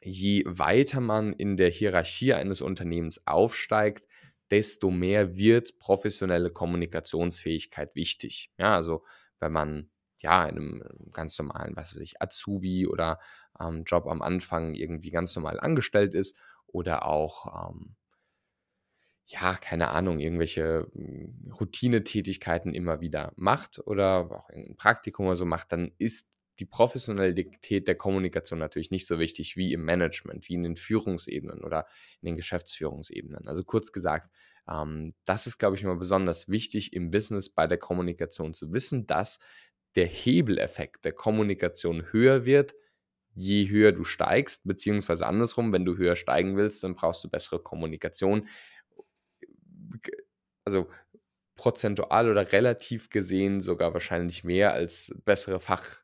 [0.00, 4.06] je weiter man in der Hierarchie eines Unternehmens aufsteigt,
[4.50, 8.50] desto mehr wird professionelle Kommunikationsfähigkeit wichtig.
[8.58, 9.04] Ja, also
[9.40, 9.90] wenn man
[10.22, 10.82] ja in einem
[11.12, 13.18] ganz normalen, was weiß ich, Azubi oder
[13.60, 17.96] ähm, Job am Anfang irgendwie ganz normal angestellt ist oder auch, ähm,
[19.26, 25.46] ja, keine Ahnung, irgendwelche hm, Routinetätigkeiten immer wieder macht oder auch ein Praktikum oder so
[25.46, 30.54] macht, dann ist die Professionalität der Kommunikation natürlich nicht so wichtig wie im Management, wie
[30.54, 31.86] in den Führungsebenen oder
[32.20, 33.48] in den Geschäftsführungsebenen.
[33.48, 34.30] Also kurz gesagt,
[34.68, 39.06] ähm, das ist, glaube ich, immer besonders wichtig im Business bei der Kommunikation zu wissen,
[39.06, 39.38] dass
[39.96, 42.74] der Hebeleffekt der Kommunikation höher wird,
[43.34, 47.62] je höher du steigst, beziehungsweise andersrum, wenn du höher steigen willst, dann brauchst du bessere
[47.62, 48.48] Kommunikation.
[50.64, 50.88] Also
[51.56, 56.02] prozentual oder relativ gesehen sogar wahrscheinlich mehr als bessere Fach,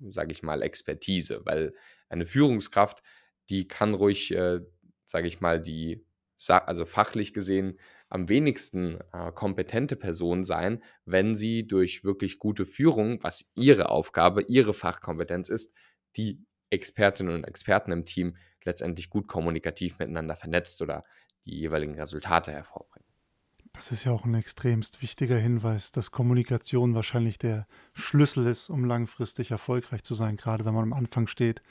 [0.00, 1.74] sage ich mal, Expertise, weil
[2.08, 3.02] eine Führungskraft,
[3.50, 4.60] die kann ruhig, äh,
[5.04, 6.04] sage ich mal, die,
[6.46, 13.22] also fachlich gesehen, am wenigsten äh, kompetente Person sein, wenn sie durch wirklich gute Führung,
[13.22, 15.74] was ihre Aufgabe, ihre Fachkompetenz ist,
[16.16, 21.04] die Expertinnen und Experten im Team letztendlich gut kommunikativ miteinander vernetzt oder
[21.44, 23.08] die jeweiligen Resultate hervorbringen.
[23.72, 28.84] Das ist ja auch ein extremst wichtiger Hinweis, dass Kommunikation wahrscheinlich der Schlüssel ist, um
[28.84, 31.62] langfristig erfolgreich zu sein, gerade wenn man am Anfang steht.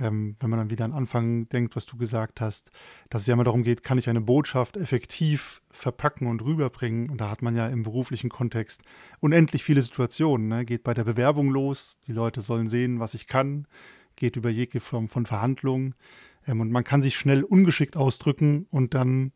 [0.00, 2.70] Ähm, wenn man dann wieder an Anfang denkt, was du gesagt hast,
[3.10, 7.10] dass es ja immer darum geht, kann ich eine Botschaft effektiv verpacken und rüberbringen.
[7.10, 8.82] Und da hat man ja im beruflichen Kontext
[9.20, 10.48] unendlich viele Situationen.
[10.48, 10.64] Ne?
[10.64, 13.66] Geht bei der Bewerbung los, die Leute sollen sehen, was ich kann,
[14.16, 15.94] geht über jegliche Form von Verhandlungen.
[16.46, 19.32] Ähm, und man kann sich schnell ungeschickt ausdrücken und dann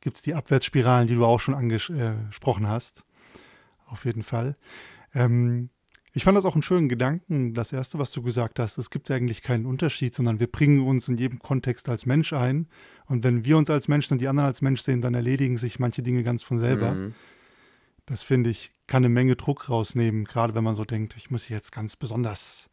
[0.00, 3.04] gibt es die Abwärtsspiralen, die du auch schon angesprochen hast.
[3.86, 4.56] Auf jeden Fall.
[5.14, 5.68] Ähm,
[6.12, 8.78] Ich fand das auch einen schönen Gedanken, das erste, was du gesagt hast.
[8.78, 12.68] Es gibt eigentlich keinen Unterschied, sondern wir bringen uns in jedem Kontext als Mensch ein.
[13.06, 15.78] Und wenn wir uns als Mensch und die anderen als Mensch sehen, dann erledigen sich
[15.78, 16.92] manche Dinge ganz von selber.
[16.92, 17.14] Mhm.
[18.06, 21.48] Das finde ich, kann eine Menge Druck rausnehmen, gerade wenn man so denkt, ich muss
[21.48, 22.70] jetzt ganz besonders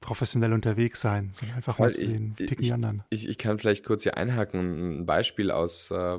[0.00, 3.02] professionell unterwegs sein, sondern einfach mal zu sehen, wie ticken die anderen.
[3.08, 6.18] Ich, ich, kann vielleicht kurz hier einhaken, ein Beispiel aus äh,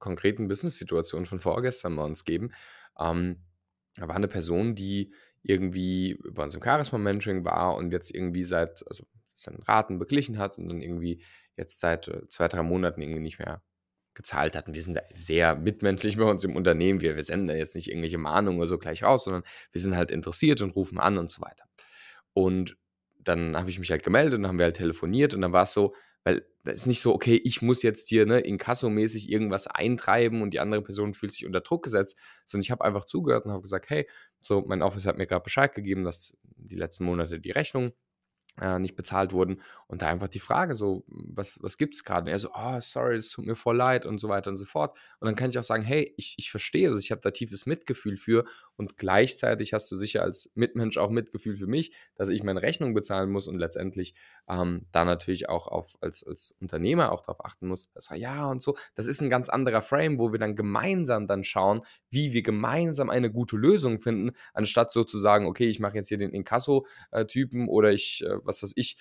[0.00, 2.50] konkreten Business-Situationen von vorgestern bei uns geben.
[2.98, 3.36] Ähm,
[3.94, 5.12] da war eine Person, die
[5.42, 10.58] irgendwie bei uns im Charisma-Mentoring war und jetzt irgendwie seit, also seinen Raten beglichen hat
[10.58, 11.22] und dann irgendwie
[11.56, 13.62] jetzt seit äh, zwei, drei Monaten irgendwie nicht mehr
[14.14, 14.68] gezahlt hat.
[14.68, 17.00] Und wir sind da sehr mitmenschlich bei uns im Unternehmen.
[17.00, 19.96] Wir, wir senden da jetzt nicht irgendwelche Mahnungen oder so gleich raus, sondern wir sind
[19.96, 21.64] halt interessiert und rufen an und so weiter.
[22.34, 22.76] Und
[23.18, 25.62] dann habe ich mich halt gemeldet und dann haben wir halt telefoniert und dann war
[25.62, 29.66] es so, weil es ist nicht so, okay, ich muss jetzt hier ne, inkassomäßig irgendwas
[29.66, 33.44] eintreiben und die andere Person fühlt sich unter Druck gesetzt, sondern ich habe einfach zugehört
[33.44, 34.08] und habe gesagt, hey,
[34.40, 37.92] so mein Office hat mir gerade Bescheid gegeben, dass die letzten Monate die Rechnung
[38.60, 39.62] äh, nicht bezahlt wurden.
[39.86, 42.22] Und da einfach die Frage so, was, was gibt es gerade?
[42.22, 44.64] Und er so, oh, sorry, es tut mir voll leid und so weiter und so
[44.64, 44.96] fort.
[45.20, 47.66] Und dann kann ich auch sagen, hey, ich, ich verstehe das, ich habe da tiefes
[47.66, 48.44] Mitgefühl für
[48.76, 52.94] und gleichzeitig hast du sicher als Mitmensch auch Mitgefühl für mich, dass ich meine Rechnung
[52.94, 54.14] bezahlen muss und letztendlich
[54.48, 58.46] ähm, da natürlich auch auf, als, als Unternehmer auch darauf achten muss, dass er ja
[58.46, 62.32] und so, das ist ein ganz anderer Frame, wo wir dann gemeinsam dann schauen, wie
[62.32, 67.68] wir gemeinsam eine gute Lösung finden, anstatt sozusagen, okay, ich mache jetzt hier den Inkasso-Typen
[67.68, 68.96] oder ich äh, was weiß ich,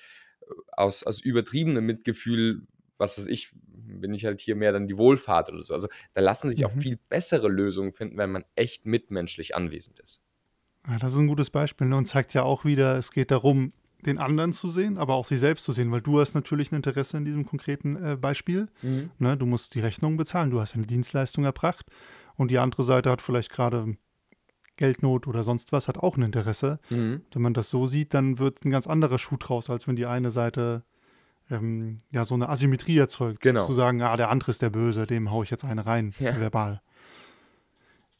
[0.71, 5.49] aus, aus übertriebenem Mitgefühl, was weiß ich, bin ich halt hier mehr dann die Wohlfahrt
[5.51, 5.73] oder so.
[5.73, 6.65] Also da lassen sich mhm.
[6.65, 10.21] auch viel bessere Lösungen finden, wenn man echt mitmenschlich anwesend ist.
[10.88, 11.97] Ja, das ist ein gutes Beispiel ne?
[11.97, 13.71] und zeigt ja auch wieder, es geht darum,
[14.06, 16.75] den anderen zu sehen, aber auch sich selbst zu sehen, weil du hast natürlich ein
[16.75, 18.67] Interesse in diesem konkreten äh, Beispiel.
[18.82, 19.12] Mhm.
[19.19, 19.38] Ne?
[19.38, 21.86] Du musst die Rechnung bezahlen, du hast eine Dienstleistung erbracht
[22.36, 23.95] und die andere Seite hat vielleicht gerade
[24.81, 26.79] Geldnot oder sonst was, hat auch ein Interesse.
[26.89, 27.21] Mhm.
[27.31, 30.07] Wenn man das so sieht, dann wird ein ganz anderer Schuh draus, als wenn die
[30.07, 30.81] eine Seite
[31.51, 33.41] ähm, ja so eine Asymmetrie erzeugt.
[33.41, 33.67] Genau.
[33.67, 36.39] Zu sagen, ah, der andere ist der Böse, dem haue ich jetzt eine rein, ja.
[36.39, 36.81] verbal.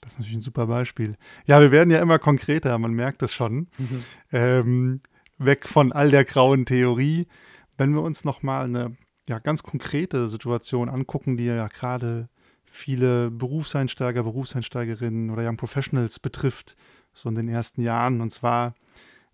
[0.02, 1.16] Das ist natürlich ein super Beispiel.
[1.46, 3.68] Ja, wir werden ja immer konkreter, man merkt es schon.
[3.80, 4.04] Mhm.
[4.32, 5.02] Ähm,
[5.40, 7.28] weg von all der grauen Theorie.
[7.76, 8.96] Wenn wir uns nochmal eine
[9.28, 12.30] ja, ganz konkrete Situation angucken, die ja gerade
[12.72, 16.78] viele Berufseinsteiger, Berufseinsteigerinnen oder Young Professionals betrifft,
[17.14, 18.22] so in den ersten Jahren.
[18.22, 18.74] Und zwar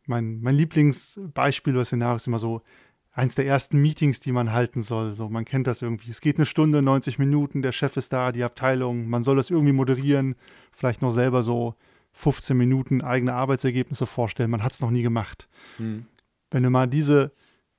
[0.08, 2.64] mein, mein Lieblingsbeispiel oder Szenario ist immer so,
[3.12, 5.14] eins der ersten Meetings, die man halten soll.
[5.14, 6.12] So, man kennt das irgendwie.
[6.12, 9.50] Es geht eine Stunde, 90 Minuten, der Chef ist da, die Abteilung, man soll das
[9.50, 10.36] irgendwie moderieren,
[10.72, 11.76] vielleicht noch selber so
[12.14, 14.50] 15 Minuten eigene Arbeitsergebnisse vorstellen.
[14.50, 15.48] Man hat es noch nie gemacht.
[15.78, 16.04] Hm.
[16.50, 17.32] Wenn wir mal diese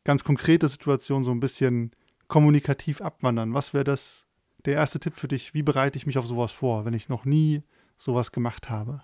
[0.04, 1.92] ganz konkrete Situation so ein bisschen
[2.28, 4.27] kommunikativ abwandern, was wäre das
[4.64, 7.24] der erste Tipp für dich, wie bereite ich mich auf sowas vor, wenn ich noch
[7.24, 7.62] nie
[7.96, 9.02] sowas gemacht habe?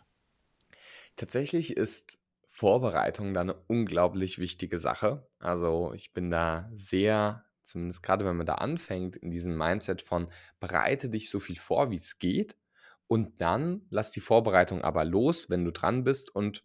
[1.16, 5.26] Tatsächlich ist Vorbereitung da eine unglaublich wichtige Sache.
[5.38, 10.28] Also ich bin da sehr, zumindest gerade wenn man da anfängt, in diesem Mindset von
[10.60, 12.56] bereite dich so viel vor, wie es geht
[13.06, 16.64] und dann lass die Vorbereitung aber los, wenn du dran bist und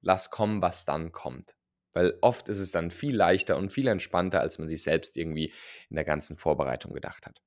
[0.00, 1.56] lass kommen, was dann kommt.
[1.92, 5.52] Weil oft ist es dann viel leichter und viel entspannter, als man sich selbst irgendwie
[5.88, 7.40] in der ganzen Vorbereitung gedacht hat.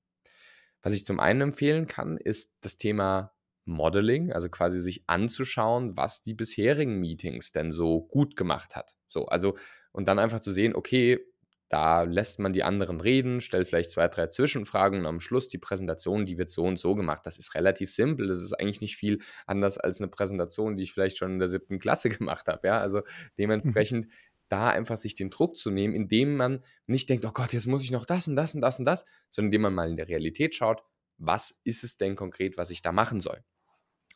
[0.88, 3.34] Was ich zum einen empfehlen kann, ist das Thema
[3.66, 8.96] Modeling, also quasi sich anzuschauen, was die bisherigen Meetings denn so gut gemacht hat.
[9.10, 9.58] So, also
[9.92, 11.20] und dann einfach zu sehen, okay,
[11.68, 15.58] da lässt man die anderen reden, stellt vielleicht zwei, drei Zwischenfragen und am Schluss die
[15.58, 17.26] Präsentation, die wird so und so gemacht.
[17.26, 18.28] Das ist relativ simpel.
[18.28, 21.50] Das ist eigentlich nicht viel anders als eine Präsentation, die ich vielleicht schon in der
[21.50, 22.66] siebten Klasse gemacht habe.
[22.66, 23.04] Ja, also mhm.
[23.38, 24.08] dementsprechend
[24.50, 27.84] da einfach sich den Druck zu nehmen, indem man nicht denkt, oh Gott, jetzt muss
[27.84, 30.08] ich noch das und das und das und das, sondern indem man mal in der
[30.08, 30.84] Realität schaut,
[31.18, 33.44] was ist es denn konkret, was ich da machen soll.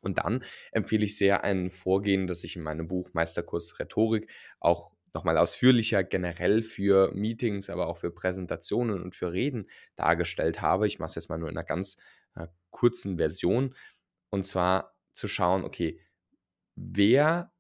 [0.02, 4.92] Und dann empfehle ich sehr ein Vorgehen, das ich in meinem Buch Meisterkurs Rhetorik auch
[5.14, 10.88] nochmal ausführlicher generell für Meetings, aber auch für Präsentationen und für Reden dargestellt habe.
[10.88, 11.98] Ich mache es jetzt mal nur in einer ganz
[12.36, 13.76] äh, kurzen Version.
[14.30, 16.00] Und zwar zu schauen, okay,
[16.76, 17.52] wer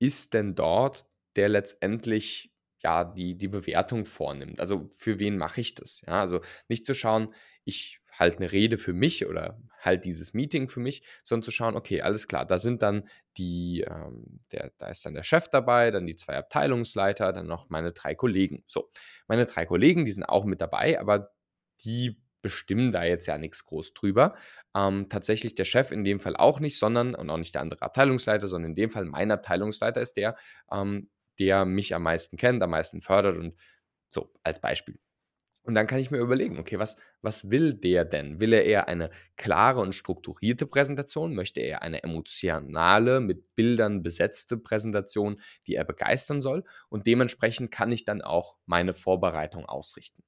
[0.00, 4.60] ist denn dort der letztendlich ja die, die Bewertung vornimmt.
[4.60, 6.02] Also für wen mache ich das?
[6.06, 10.68] Ja, also nicht zu schauen, ich halte eine Rede für mich oder halt dieses Meeting
[10.68, 14.88] für mich, sondern zu schauen, okay, alles klar, da sind dann die, ähm, der, da
[14.88, 18.62] ist dann der Chef dabei, dann die zwei Abteilungsleiter, dann noch meine drei Kollegen.
[18.66, 18.90] So,
[19.26, 21.32] meine drei Kollegen, die sind auch mit dabei, aber
[21.84, 24.34] die bestimmen da jetzt ja nichts groß drüber.
[24.74, 27.82] Ähm, tatsächlich der Chef in dem Fall auch nicht, sondern, und auch nicht der andere
[27.82, 30.36] Abteilungsleiter, sondern in dem Fall mein Abteilungsleiter ist der,
[30.70, 33.54] ähm, der mich am meisten kennt, am meisten fördert und
[34.08, 34.98] so als Beispiel.
[35.62, 38.40] Und dann kann ich mir überlegen, okay, was, was will der denn?
[38.40, 41.34] Will er eher eine klare und strukturierte Präsentation?
[41.34, 46.64] Möchte er eine emotionale, mit Bildern besetzte Präsentation, die er begeistern soll?
[46.88, 50.24] Und dementsprechend kann ich dann auch meine Vorbereitung ausrichten.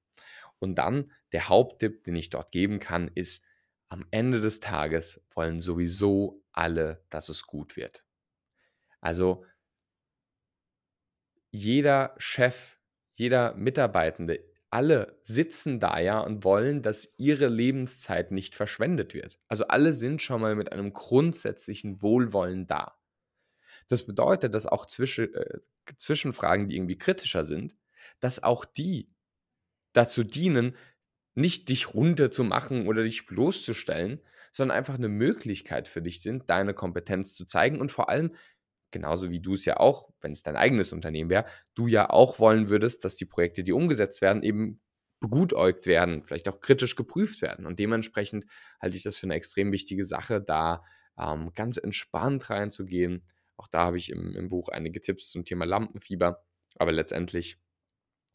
[0.59, 3.45] Und dann der Haupttipp, den ich dort geben kann, ist,
[3.89, 8.05] am Ende des Tages wollen sowieso alle, dass es gut wird.
[9.01, 9.45] Also
[11.53, 12.79] jeder Chef,
[13.15, 19.39] jeder Mitarbeitende, alle sitzen da ja und wollen, dass ihre Lebenszeit nicht verschwendet wird.
[19.47, 22.99] Also alle sind schon mal mit einem grundsätzlichen Wohlwollen da.
[23.89, 25.59] Das bedeutet, dass auch zwischen, äh,
[25.99, 27.77] Zwischenfragen, die irgendwie kritischer sind,
[28.21, 29.13] dass auch die
[29.93, 30.75] dazu dienen,
[31.35, 34.21] nicht dich runterzumachen oder dich bloßzustellen,
[34.53, 38.35] sondern einfach eine Möglichkeit für dich sind, deine Kompetenz zu zeigen und vor allem,
[38.93, 42.39] genauso wie du es ja auch, wenn es dein eigenes Unternehmen wäre, du ja auch
[42.39, 44.81] wollen würdest, dass die Projekte, die umgesetzt werden, eben
[45.21, 47.67] begutäugt werden, vielleicht auch kritisch geprüft werden.
[47.67, 48.45] Und dementsprechend
[48.81, 50.85] halte ich das für eine extrem wichtige Sache, da
[51.19, 53.27] ähm, ganz entspannt reinzugehen.
[53.57, 56.45] Auch da habe ich im, im Buch einige Tipps zum Thema Lampenfieber.
[56.77, 57.59] Aber letztendlich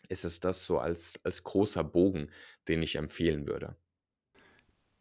[0.10, 2.32] ist es das so als, als großer Bogen,
[2.68, 3.76] den ich empfehlen würde.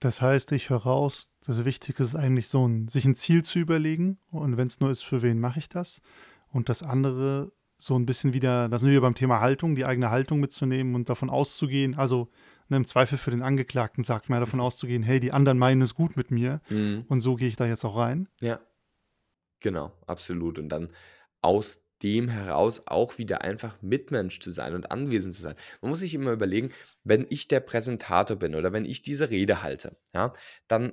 [0.01, 3.59] Das heißt, ich höre raus, das Wichtige ist eigentlich so, ein, sich ein Ziel zu
[3.59, 6.03] überlegen und wenn es nur ist, für wen mache ich das?
[6.49, 10.11] Und das andere, so ein bisschen wieder, da sind wir beim Thema Haltung, die eigene
[10.11, 12.29] Haltung mitzunehmen und davon auszugehen, also
[12.69, 14.67] ne, im Zweifel für den Angeklagten sagt man ja davon mhm.
[14.67, 17.05] auszugehen, hey, die anderen meinen es gut mit mir mhm.
[17.09, 18.29] und so gehe ich da jetzt auch rein.
[18.41, 18.61] Ja,
[19.61, 20.59] genau, absolut.
[20.59, 20.91] Und dann
[21.41, 25.57] aus dem heraus auch wieder einfach Mitmensch zu sein und anwesend zu sein.
[25.81, 26.73] Man muss sich immer überlegen,
[27.05, 30.35] wenn ich der Präsentator bin oder wenn ich diese Rede halte, ja,
[30.69, 30.93] dann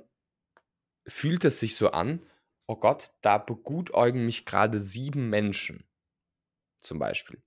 [1.06, 2.24] fühlt es sich so an,
[2.66, 5.84] oh Gott, da begutäugen mich gerade sieben Menschen
[6.80, 7.42] zum Beispiel.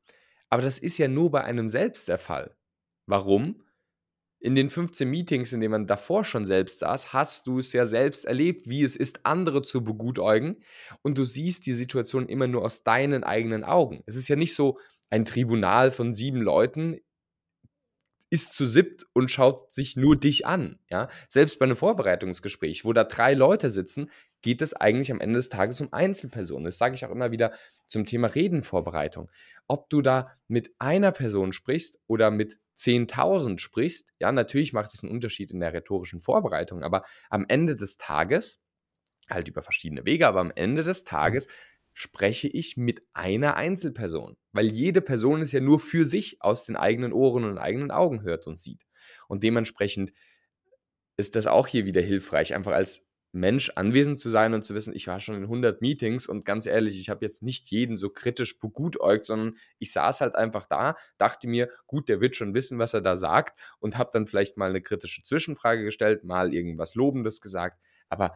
[0.50, 2.56] Aber das ist ja nur bei einem selbst der Fall.
[3.06, 3.63] Warum?
[4.39, 7.86] In den 15 Meetings, in denen man davor schon selbst saß, hast du es ja
[7.86, 10.58] selbst erlebt, wie es ist, andere zu begutäugen.
[11.02, 14.04] Und du siehst die Situation immer nur aus deinen eigenen Augen.
[14.06, 14.78] Es ist ja nicht so
[15.10, 16.97] ein Tribunal von sieben Leuten
[18.30, 20.80] ist zu siebt und schaut sich nur dich an.
[20.90, 21.10] Ja?
[21.30, 24.12] Selbst bei einem Vorbereitungsgespräch, wo da drei Leute sitzen,
[24.42, 26.66] geht es eigentlich am Ende des Tages um Einzelpersonen.
[26.66, 27.54] Das sage ich auch immer wieder
[27.88, 29.32] zum Thema Redenvorbereitung.
[29.68, 35.04] Ob du da mit einer Person sprichst oder mit 10.000 sprichst, ja, natürlich macht es
[35.04, 38.60] einen Unterschied in der rhetorischen Vorbereitung, aber am Ende des Tages,
[39.30, 41.08] halt über verschiedene Wege, aber am Ende des mhm.
[41.08, 41.48] Tages
[42.00, 46.76] spreche ich mit einer Einzelperson, weil jede Person es ja nur für sich aus den
[46.76, 48.84] eigenen Ohren und eigenen Augen hört und sieht.
[49.28, 50.14] Und dementsprechend
[51.18, 54.96] ist das auch hier wieder hilfreich, einfach als Mensch anwesend zu sein und zu wissen,
[54.96, 58.12] ich war schon in 100 Meetings und ganz ehrlich, ich habe jetzt nicht jeden so
[58.12, 62.78] kritisch begutäugt, sondern ich saß halt einfach da, dachte mir, gut, der wird schon wissen,
[62.78, 66.94] was er da sagt und habe dann vielleicht mal eine kritische Zwischenfrage gestellt, mal irgendwas
[66.94, 68.36] Lobendes gesagt, aber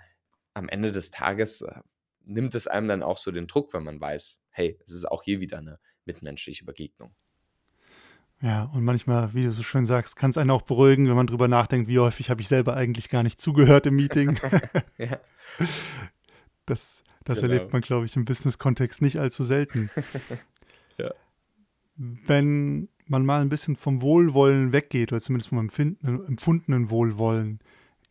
[0.56, 1.82] am Ende des Tages äh,
[2.26, 5.24] nimmt es einem dann auch so den Druck, wenn man weiß, hey, es ist auch
[5.24, 7.16] hier wieder eine mitmenschliche Begegnung.
[8.42, 11.28] Ja, und manchmal, wie du so schön sagst, kann es einen auch beruhigen, wenn man
[11.28, 14.40] drüber nachdenkt, wie häufig habe ich selber eigentlich gar nicht zugehört im Meeting.
[14.98, 15.20] ja.
[16.68, 17.54] Das, das genau.
[17.54, 19.90] erlebt man, glaube ich, im Business-Kontext nicht allzu selten.
[20.98, 21.12] ja.
[21.96, 27.60] Wenn man mal ein bisschen vom Wohlwollen weggeht, oder zumindest vom empfundenen Wohlwollen,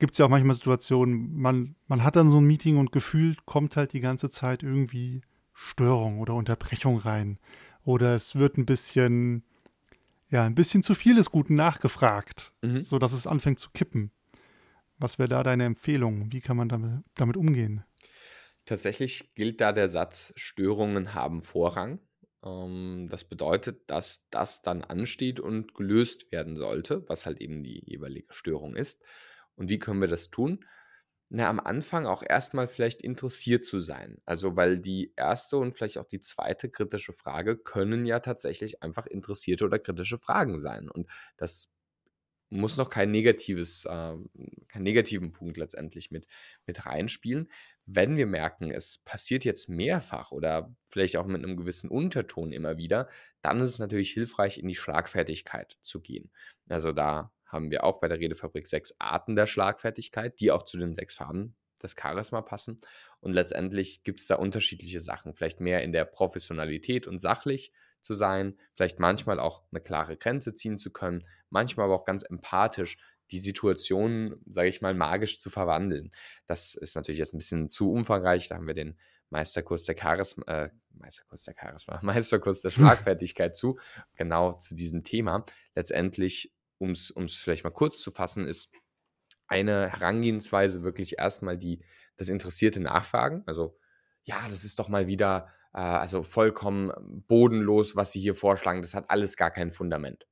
[0.01, 3.47] gibt es ja auch manchmal Situationen, man, man hat dann so ein Meeting und gefühlt
[3.47, 7.39] kommt halt die ganze Zeit irgendwie Störung oder Unterbrechung rein.
[7.85, 9.45] Oder es wird ein bisschen
[10.31, 12.83] ja, ein bisschen zu viel des Guten nachgefragt, mhm.
[12.83, 14.13] sodass es anfängt zu kippen.
[14.99, 16.33] Was wäre da deine Empfehlung?
[16.33, 17.85] Wie kann man damit, damit umgehen?
[18.65, 21.99] Tatsächlich gilt da der Satz, Störungen haben Vorrang.
[22.45, 27.83] Ähm, das bedeutet, dass das dann ansteht und gelöst werden sollte, was halt eben die
[27.85, 29.03] jeweilige Störung ist.
[29.61, 30.65] Und wie können wir das tun?
[31.33, 34.19] na, am Anfang auch erstmal vielleicht interessiert zu sein.
[34.27, 39.07] Also, weil die erste und vielleicht auch die zweite kritische Frage können ja tatsächlich einfach
[39.07, 40.91] interessierte oder kritische Fragen sein.
[40.91, 41.69] Und das
[42.51, 44.17] muss noch kein negatives, äh,
[44.69, 46.27] keinen negativen Punkt letztendlich mit,
[46.67, 47.49] mit reinspielen.
[47.87, 52.77] Wenn wir merken, es passiert jetzt mehrfach oder vielleicht auch mit einem gewissen Unterton immer
[52.77, 53.09] wieder,
[53.43, 56.33] dann ist es natürlich hilfreich, in die Schlagfertigkeit zu gehen.
[56.69, 60.79] Also da haben wir auch bei der Redefabrik sechs Arten der Schlagfertigkeit, die auch zu
[60.79, 62.81] den sechs Farben des Charisma passen.
[63.21, 65.35] Und letztendlich gibt es da unterschiedliche Sachen.
[65.35, 67.73] Vielleicht mehr in der Professionalität und sachlich
[68.03, 72.23] zu sein, vielleicht manchmal auch eine klare Grenze ziehen zu können, manchmal aber auch ganz
[72.23, 72.97] empathisch
[73.31, 76.13] die Situation, sage ich mal, magisch zu verwandeln.
[76.47, 78.49] Das ist natürlich jetzt ein bisschen zu umfangreich.
[78.49, 78.99] Da haben wir den
[79.29, 83.79] Meisterkurs der Charisma, äh, Meisterkurs der Charisma, Meisterkurs der Schlagfertigkeit zu,
[84.17, 85.45] genau zu diesem Thema.
[85.75, 88.71] Letztendlich um es vielleicht mal kurz zu fassen, ist
[89.47, 91.85] eine Herangehensweise wirklich erstmal die,
[92.17, 93.43] das interessierte Nachfragen.
[93.47, 93.79] Also,
[94.25, 96.93] ja, das ist doch mal wieder äh, also vollkommen
[97.27, 98.83] bodenlos, was Sie hier vorschlagen.
[98.83, 100.27] Das hat alles gar kein Fundament.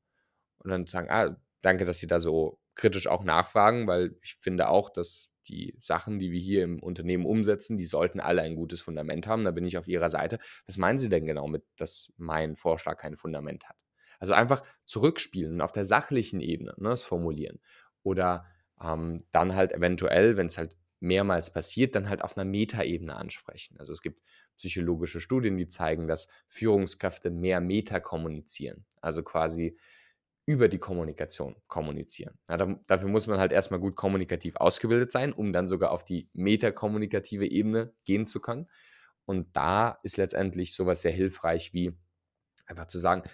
[0.59, 4.69] Und dann sagen, ah, danke, dass Sie da so kritisch auch nachfragen, weil ich finde
[4.69, 8.81] auch, dass die Sachen, die wir hier im Unternehmen umsetzen, die sollten alle ein gutes
[8.81, 9.45] Fundament haben.
[9.45, 10.39] Da bin ich auf Ihrer Seite.
[10.67, 13.77] Was meinen Sie denn genau mit, dass mein Vorschlag kein Fundament hat?
[14.19, 17.61] Also einfach zurückspielen und auf der sachlichen Ebene ne, das formulieren.
[18.03, 18.47] Oder
[18.83, 23.77] ähm, dann halt eventuell, wenn es halt mehrmals passiert, dann halt auf einer Metaebene ansprechen.
[23.79, 24.23] Also es gibt
[24.57, 28.85] psychologische Studien, die zeigen, dass Führungskräfte mehr Meta kommunizieren.
[29.01, 29.79] Also quasi
[30.49, 32.39] über die Kommunikation kommunizieren.
[32.49, 36.05] Ja, da, dafür muss man halt erstmal gut kommunikativ ausgebildet sein, um dann sogar auf
[36.05, 38.67] die metakommunikative Ebene gehen zu können.
[39.27, 41.93] Und da ist letztendlich sowas sehr hilfreich wie
[42.65, 43.25] einfach zu sagen,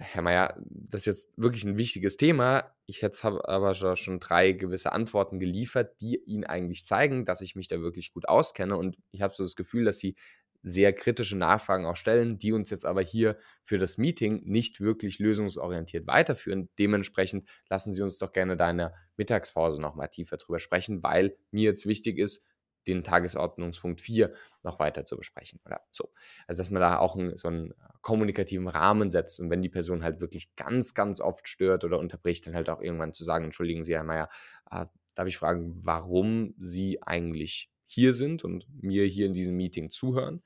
[0.00, 2.72] Herr Mayer, das ist jetzt wirklich ein wichtiges Thema.
[2.86, 7.56] Ich jetzt habe aber schon drei gewisse Antworten geliefert, die Ihnen eigentlich zeigen, dass ich
[7.56, 8.76] mich da wirklich gut auskenne.
[8.76, 10.14] Und ich habe so das Gefühl, dass Sie
[10.62, 15.18] sehr kritische Nachfragen auch stellen, die uns jetzt aber hier für das Meeting nicht wirklich
[15.18, 16.68] lösungsorientiert weiterführen.
[16.78, 21.36] Dementsprechend lassen Sie uns doch gerne da in der Mittagspause nochmal tiefer drüber sprechen, weil
[21.50, 22.44] mir jetzt wichtig ist,
[22.88, 24.32] den Tagesordnungspunkt 4
[24.62, 26.12] noch weiter zu besprechen oder so.
[26.46, 30.02] Also, dass man da auch einen, so einen kommunikativen Rahmen setzt und wenn die Person
[30.02, 33.84] halt wirklich ganz, ganz oft stört oder unterbricht, dann halt auch irgendwann zu sagen, entschuldigen
[33.84, 34.28] Sie, Herr Mayer,
[34.70, 39.90] äh, darf ich fragen, warum Sie eigentlich hier sind und mir hier in diesem Meeting
[39.90, 40.36] zuhören?
[40.36, 40.44] Und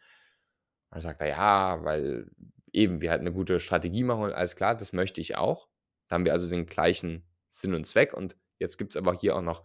[0.91, 2.31] dann sagt er, ja, weil
[2.73, 5.69] eben wir halt eine gute Strategie machen und alles klar, das möchte ich auch.
[6.09, 9.37] Da haben wir also den gleichen Sinn und Zweck und jetzt gibt es aber hier
[9.37, 9.63] auch noch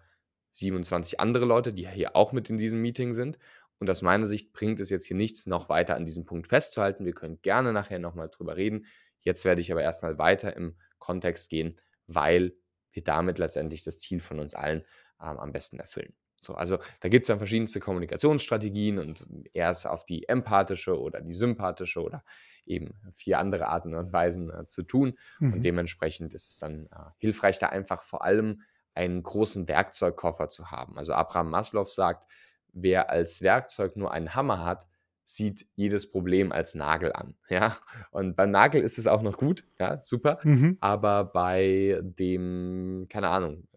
[0.52, 3.38] 27 andere Leute, die hier auch mit in diesem Meeting sind.
[3.80, 7.06] Und aus meiner Sicht bringt es jetzt hier nichts, noch weiter an diesem Punkt festzuhalten.
[7.06, 8.86] Wir können gerne nachher nochmal drüber reden.
[9.22, 11.76] Jetzt werde ich aber erstmal weiter im Kontext gehen,
[12.08, 12.54] weil
[12.91, 14.84] wir damit letztendlich das Ziel von uns allen
[15.22, 16.16] ähm, am besten erfüllen.
[16.41, 21.34] So, also da gibt es dann verschiedenste Kommunikationsstrategien und erst auf die empathische oder die
[21.34, 22.24] sympathische oder
[22.66, 25.18] eben vier andere Arten und Weisen äh, zu tun.
[25.39, 25.54] Mhm.
[25.54, 28.62] Und dementsprechend ist es dann äh, hilfreich, da einfach vor allem
[28.98, 30.98] einen großen Werkzeugkoffer zu haben.
[30.98, 32.28] Also Abraham Maslow sagt,
[32.74, 34.86] wer als Werkzeug nur einen Hammer hat,
[35.24, 37.36] sieht jedes Problem als Nagel an.
[37.50, 37.78] Ja,
[38.12, 40.39] und beim Nagel ist es auch noch gut, ja, super.
[40.43, 40.78] Mhm.
[40.82, 43.68] Aber bei dem, keine Ahnung,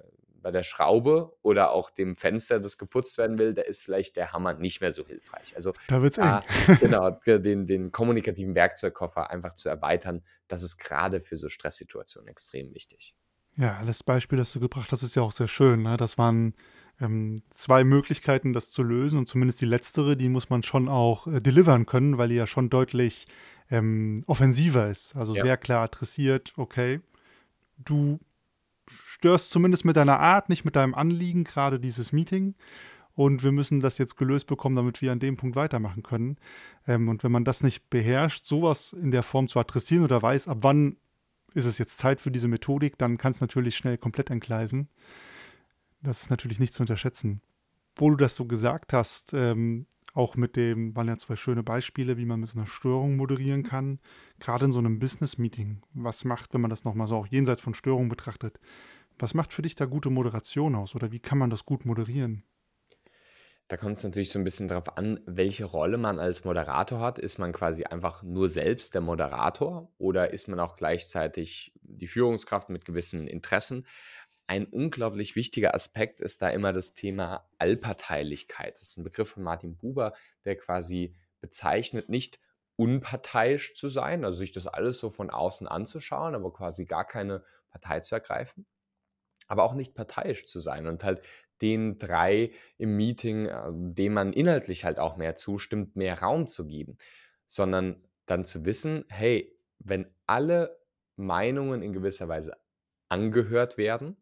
[0.42, 4.32] bei der Schraube oder auch dem Fenster, das geputzt werden will, da ist vielleicht der
[4.32, 5.54] Hammer nicht mehr so hilfreich.
[5.54, 6.40] Also da wird es eng.
[6.80, 12.72] genau, den, den kommunikativen Werkzeugkoffer einfach zu erweitern, das ist gerade für so Stresssituationen extrem
[12.74, 13.14] wichtig.
[13.56, 15.82] Ja, das Beispiel, das du gebracht hast, ist ja auch sehr schön.
[15.82, 15.96] Ne?
[15.96, 16.54] Das waren
[17.00, 19.18] ähm, zwei Möglichkeiten, das zu lösen.
[19.18, 22.46] Und zumindest die letztere, die muss man schon auch äh, delivern können, weil die ja
[22.46, 23.26] schon deutlich
[23.70, 25.16] ähm, offensiver ist.
[25.16, 25.42] Also ja.
[25.42, 27.00] sehr klar adressiert, okay,
[27.78, 28.18] du
[28.88, 32.54] störst zumindest mit deiner Art, nicht mit deinem Anliegen, gerade dieses Meeting.
[33.14, 36.36] Und wir müssen das jetzt gelöst bekommen, damit wir an dem Punkt weitermachen können.
[36.86, 40.48] Ähm, und wenn man das nicht beherrscht, sowas in der Form zu adressieren oder weiß,
[40.48, 40.96] ab wann
[41.54, 44.88] ist es jetzt Zeit für diese Methodik, dann kann es natürlich schnell komplett entgleisen.
[46.02, 47.42] Das ist natürlich nicht zu unterschätzen.
[47.96, 52.16] Wo du das so gesagt hast, ähm, auch mit dem, waren ja zwei schöne Beispiele,
[52.16, 54.00] wie man mit so einer Störung moderieren kann.
[54.38, 55.82] Gerade in so einem Business-Meeting.
[55.92, 58.58] Was macht, wenn man das nochmal so auch jenseits von Störung betrachtet,
[59.18, 62.42] was macht für dich da gute Moderation aus oder wie kann man das gut moderieren?
[63.70, 67.20] Da kommt es natürlich so ein bisschen darauf an, welche Rolle man als Moderator hat.
[67.20, 72.68] Ist man quasi einfach nur selbst der Moderator oder ist man auch gleichzeitig die Führungskraft
[72.68, 73.86] mit gewissen Interessen?
[74.48, 78.74] Ein unglaublich wichtiger Aspekt ist da immer das Thema Allparteilichkeit.
[78.74, 80.14] Das ist ein Begriff von Martin Buber,
[80.44, 82.40] der quasi bezeichnet, nicht
[82.74, 87.44] unparteiisch zu sein, also sich das alles so von außen anzuschauen, aber quasi gar keine
[87.70, 88.66] Partei zu ergreifen,
[89.46, 91.22] aber auch nicht parteiisch zu sein und halt
[91.62, 96.66] den drei im Meeting, äh, dem man inhaltlich halt auch mehr zustimmt, mehr Raum zu
[96.66, 96.98] geben,
[97.46, 100.78] sondern dann zu wissen, hey, wenn alle
[101.16, 102.56] Meinungen in gewisser Weise
[103.08, 104.16] angehört werden,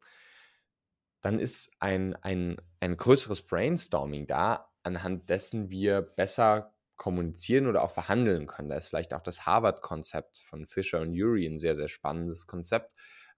[1.21, 7.91] dann ist ein, ein, ein größeres Brainstorming da, anhand dessen wir besser kommunizieren oder auch
[7.91, 8.69] verhandeln können.
[8.69, 12.93] Da ist vielleicht auch das Harvard-Konzept von Fisher und Urey ein sehr, sehr spannendes Konzept,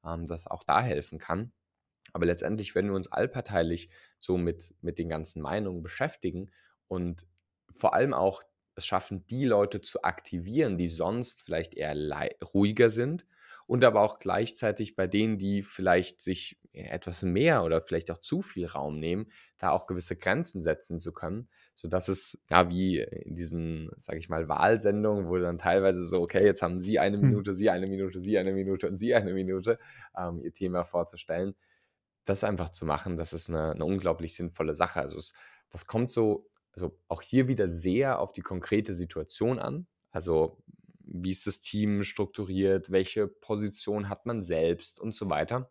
[0.04, 1.52] ähm, das auch da helfen kann.
[2.12, 6.50] Aber letztendlich, wenn wir uns allparteilich so mit, mit den ganzen Meinungen beschäftigen
[6.88, 7.26] und
[7.70, 8.42] vor allem auch
[8.74, 11.94] es schaffen, die Leute zu aktivieren, die sonst vielleicht eher
[12.54, 13.26] ruhiger sind
[13.66, 18.42] und aber auch gleichzeitig bei denen, die vielleicht sich etwas mehr oder vielleicht auch zu
[18.42, 23.36] viel Raum nehmen, da auch gewisse Grenzen setzen zu können, sodass es ja wie in
[23.36, 27.28] diesen, sage ich mal, Wahlsendungen, wo dann teilweise so, okay, jetzt haben Sie eine hm.
[27.28, 29.78] Minute, Sie eine Minute, Sie eine Minute und Sie eine Minute,
[30.16, 31.54] ähm, Ihr Thema vorzustellen.
[32.24, 35.00] Das einfach zu machen, das ist eine, eine unglaublich sinnvolle Sache.
[35.00, 35.34] Also es,
[35.70, 39.86] das kommt so, also auch hier wieder sehr auf die konkrete Situation an.
[40.10, 40.62] Also
[41.10, 45.70] wie ist das Team strukturiert, welche Position hat man selbst und so weiter.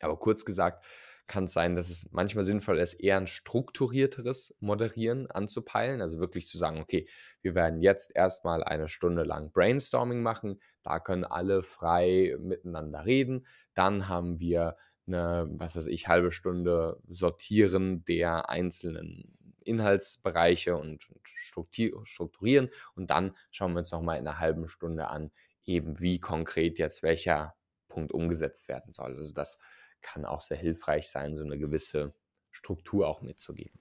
[0.00, 0.84] Aber kurz gesagt,
[1.28, 6.00] kann es sein, dass es manchmal sinnvoll ist, eher ein strukturierteres Moderieren anzupeilen.
[6.00, 7.06] Also wirklich zu sagen, okay,
[7.42, 10.60] wir werden jetzt erstmal eine Stunde lang Brainstorming machen.
[10.82, 13.46] Da können alle frei miteinander reden.
[13.74, 14.76] Dann haben wir
[15.08, 22.70] eine, was weiß ich, halbe Stunde Sortieren der einzelnen Inhaltsbereiche und strukturieren.
[22.94, 25.30] Und dann schauen wir uns nochmal in einer halben Stunde an,
[25.64, 27.54] eben wie konkret jetzt welcher
[27.88, 29.14] Punkt umgesetzt werden soll.
[29.14, 29.58] Also das
[30.00, 32.14] kann auch sehr hilfreich sein, so eine gewisse
[32.50, 33.78] Struktur auch mitzugeben.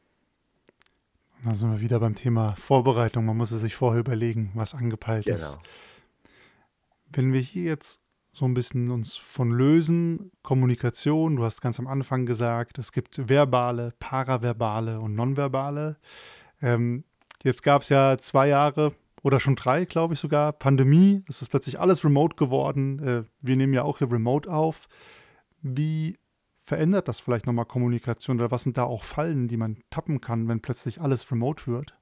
[1.44, 3.26] Da sind wir wieder beim Thema Vorbereitung.
[3.26, 5.38] Man muss es sich vorher überlegen, was angepeilt genau.
[5.38, 5.60] ist.
[7.12, 8.02] Wenn wir hier jetzt
[8.38, 13.28] so ein bisschen uns von lösen, Kommunikation, du hast ganz am Anfang gesagt, es gibt
[13.28, 15.98] verbale, paraverbale und nonverbale.
[16.62, 17.04] Ähm,
[17.44, 21.24] jetzt gab es ja zwei Jahre oder schon drei, glaube ich sogar, Pandemie.
[21.28, 23.00] Es ist plötzlich alles remote geworden.
[23.00, 24.88] Äh, wir nehmen ja auch hier remote auf.
[25.64, 26.20] Wie
[26.62, 30.48] verändert das vielleicht nochmal Kommunikation oder was sind da auch Fallen, die man tappen kann,
[30.48, 31.96] wenn plötzlich alles remote wird?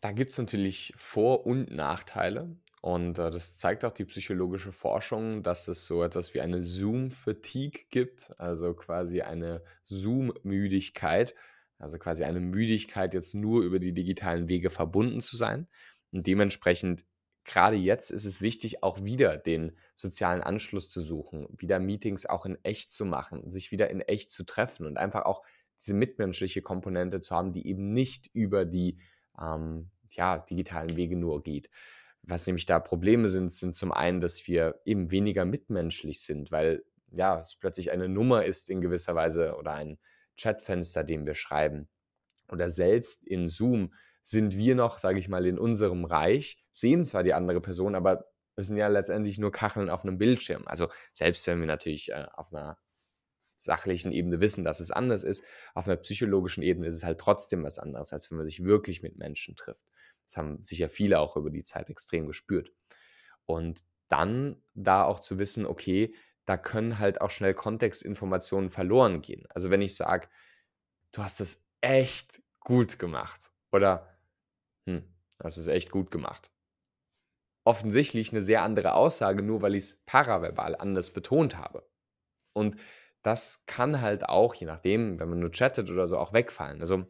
[0.00, 2.54] Da gibt es natürlich Vor- und Nachteile.
[2.80, 7.86] Und äh, das zeigt auch die psychologische Forschung, dass es so etwas wie eine Zoom-Fatigue
[7.90, 11.34] gibt, also quasi eine Zoom-Müdigkeit,
[11.78, 15.68] also quasi eine Müdigkeit, jetzt nur über die digitalen Wege verbunden zu sein.
[16.12, 17.04] Und dementsprechend
[17.48, 22.44] gerade jetzt ist es wichtig, auch wieder den sozialen Anschluss zu suchen, wieder Meetings auch
[22.44, 25.42] in echt zu machen, sich wieder in echt zu treffen und einfach auch
[25.80, 28.98] diese mitmenschliche Komponente zu haben, die eben nicht über die
[29.40, 31.70] ähm, ja, digitalen Wege nur geht.
[32.28, 36.84] Was nämlich da Probleme sind, sind zum einen, dass wir eben weniger mitmenschlich sind, weil
[37.10, 39.98] ja, es plötzlich eine Nummer ist in gewisser Weise oder ein
[40.36, 41.88] Chatfenster, dem wir schreiben.
[42.50, 47.22] Oder selbst in Zoom sind wir noch, sage ich mal, in unserem Reich, sehen zwar
[47.22, 48.26] die andere Person, aber
[48.56, 50.64] es sind ja letztendlich nur Kacheln auf einem Bildschirm.
[50.66, 52.76] Also selbst wenn wir natürlich äh, auf einer
[53.54, 57.64] sachlichen Ebene wissen, dass es anders ist, auf einer psychologischen Ebene ist es halt trotzdem
[57.64, 59.84] was anderes, als wenn man sich wirklich mit Menschen trifft.
[60.28, 62.70] Das haben sicher viele auch über die Zeit extrem gespürt.
[63.46, 66.14] Und dann da auch zu wissen, okay,
[66.44, 69.46] da können halt auch schnell Kontextinformationen verloren gehen.
[69.50, 70.28] Also wenn ich sage,
[71.12, 74.08] du hast das echt gut gemacht oder
[74.86, 75.02] hm,
[75.38, 76.50] das ist echt gut gemacht.
[77.64, 81.88] Offensichtlich eine sehr andere Aussage, nur weil ich es paraverbal anders betont habe.
[82.54, 82.76] Und
[83.22, 86.80] das kann halt auch, je nachdem, wenn man nur chattet oder so, auch wegfallen.
[86.80, 87.06] Also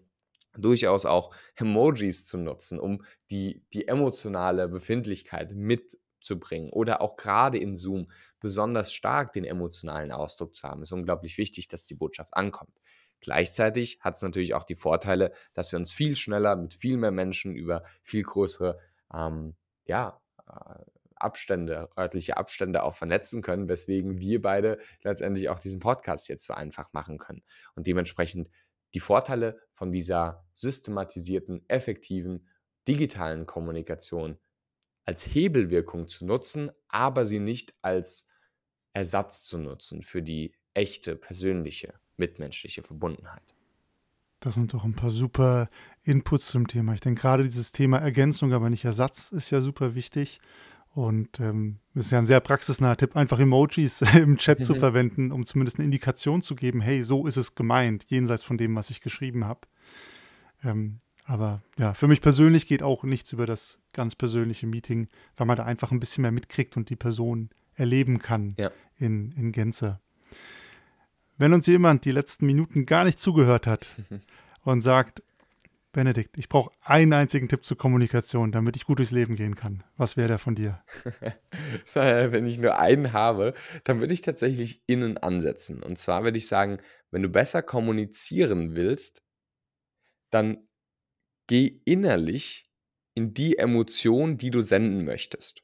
[0.57, 7.77] durchaus auch Emojis zu nutzen, um die, die emotionale Befindlichkeit mitzubringen oder auch gerade in
[7.77, 10.83] Zoom besonders stark den emotionalen Ausdruck zu haben.
[10.83, 12.81] Es ist unglaublich wichtig, dass die Botschaft ankommt.
[13.21, 17.11] Gleichzeitig hat es natürlich auch die Vorteile, dass wir uns viel schneller mit viel mehr
[17.11, 18.79] Menschen über viel größere
[19.13, 20.85] ähm, ja, äh,
[21.17, 26.55] Abstände, örtliche Abstände auch vernetzen können, weswegen wir beide letztendlich auch diesen Podcast jetzt so
[26.55, 27.43] einfach machen können.
[27.75, 28.49] Und dementsprechend
[28.95, 32.49] die Vorteile von dieser systematisierten, effektiven,
[32.87, 34.39] digitalen Kommunikation
[35.05, 38.29] als Hebelwirkung zu nutzen, aber sie nicht als
[38.93, 43.55] Ersatz zu nutzen für die echte, persönliche mitmenschliche Verbundenheit.
[44.41, 45.69] Das sind doch ein paar super
[46.03, 46.95] Inputs zum Thema.
[46.95, 50.41] Ich denke, gerade dieses Thema Ergänzung, aber nicht Ersatz, ist ja super wichtig.
[50.99, 55.47] Und ähm, ist ja ein sehr praxisnaher Tipp, einfach Emojis im Chat zu verwenden, um
[55.47, 59.01] zumindest eine Indikation zu geben, hey, so ist es gemeint, jenseits von dem, was ich
[59.01, 59.61] geschrieben habe.
[60.65, 65.47] Ähm, aber ja, für mich persönlich geht auch nichts über das ganz persönliche Meeting, weil
[65.47, 68.73] man da einfach ein bisschen mehr mitkriegt und die Person erleben kann ja.
[68.97, 70.01] in, in Gänze.
[71.37, 73.95] Wenn uns jemand die letzten Minuten gar nicht zugehört hat
[74.65, 75.23] und sagt,
[75.93, 79.85] Benedikt, ich brauche einen einzigen Tipp zur Kommunikation, damit ich gut durchs Leben gehen kann.
[79.97, 80.83] Was wäre der von dir?
[81.95, 85.83] wenn ich nur einen habe, dann würde ich tatsächlich innen ansetzen.
[85.83, 86.79] Und zwar würde ich sagen,
[87.11, 89.23] wenn du besser kommunizieren willst,
[90.31, 90.69] dann
[91.47, 92.71] geh innerlich
[93.15, 95.63] in die Emotion, die du senden möchtest.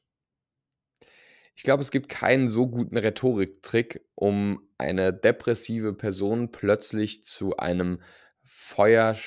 [1.55, 8.01] Ich glaube, es gibt keinen so guten Rhetoriktrick, um eine depressive Person plötzlich zu einem
[8.43, 9.17] Feuer,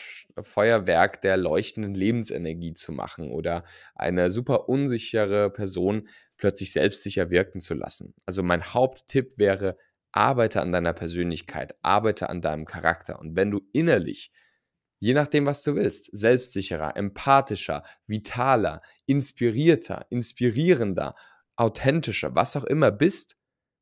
[0.43, 3.65] Feuerwerk der leuchtenden Lebensenergie zu machen oder
[3.95, 8.15] eine super unsichere Person plötzlich selbstsicher wirken zu lassen.
[8.27, 9.77] Also mein Haupttipp wäre
[10.13, 13.19] arbeite an deiner Persönlichkeit, arbeite an deinem Charakter.
[13.19, 14.33] Und wenn du innerlich,
[15.01, 21.15] je nachdem, was du willst, selbstsicherer, empathischer, vitaler, inspirierter, inspirierender,
[21.57, 23.37] authentischer, was auch immer bist,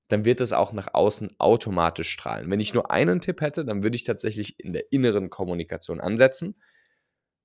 [0.09, 2.51] dann wird es auch nach außen automatisch strahlen.
[2.51, 6.55] Wenn ich nur einen Tipp hätte, dann würde ich tatsächlich in der inneren Kommunikation ansetzen,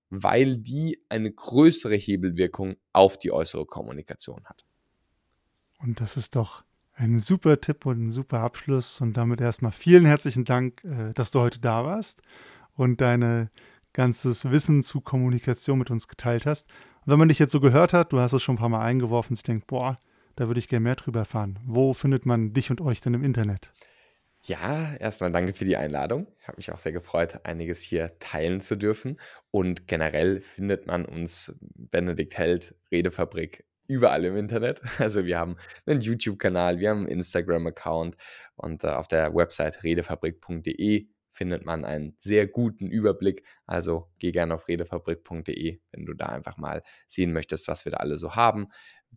[0.09, 4.65] weil die eine größere Hebelwirkung auf die äußere Kommunikation hat.
[5.79, 9.01] Und das ist doch ein super Tipp und ein super Abschluss.
[9.01, 12.21] Und damit erstmal vielen herzlichen Dank, äh, dass du heute da warst
[12.75, 13.49] und deine
[13.93, 16.69] ganzes Wissen zu Kommunikation mit uns geteilt hast.
[17.01, 18.81] Und wenn man dich jetzt so gehört hat, du hast es schon ein paar Mal
[18.81, 19.99] eingeworfen, ich denke, boah,
[20.35, 21.59] da würde ich gerne mehr drüber erfahren.
[21.65, 23.71] Wo findet man dich und euch denn im Internet?
[24.43, 26.27] Ja, erstmal danke für die Einladung.
[26.39, 29.19] Ich habe mich auch sehr gefreut, einiges hier teilen zu dürfen.
[29.51, 34.81] Und generell findet man uns Benedikt Held, Redefabrik, überall im Internet.
[34.99, 38.17] Also wir haben einen YouTube-Kanal, wir haben einen Instagram-Account
[38.55, 43.43] und äh, auf der Website redefabrik.de findet man einen sehr guten Überblick.
[43.65, 47.97] Also geh gerne auf redefabrik.de, wenn du da einfach mal sehen möchtest, was wir da
[47.97, 48.67] alle so haben.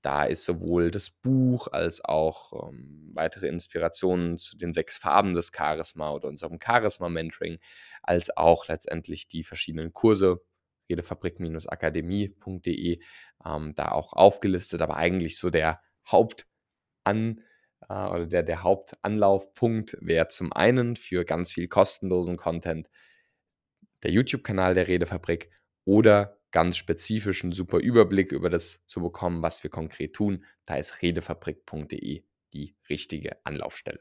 [0.03, 5.53] Da ist sowohl das Buch als auch ähm, weitere Inspirationen zu den sechs Farben des
[5.57, 7.59] Charisma oder unserem Charisma-Mentoring,
[8.03, 10.43] als auch letztendlich die verschiedenen Kurse,
[10.91, 13.01] redefabrik-akademie.de,
[13.47, 17.41] ähm, da auch aufgelistet, aber eigentlich so der Hauptan
[17.89, 22.91] äh, oder der, der Hauptanlaufpunkt wäre zum einen für ganz viel kostenlosen Content
[24.03, 25.51] der YouTube-Kanal der Redefabrik
[25.85, 31.03] oder ganz spezifischen super Überblick über das zu bekommen, was wir konkret tun, da ist
[31.03, 33.99] redefabrik.de die richtige Anlaufstelle.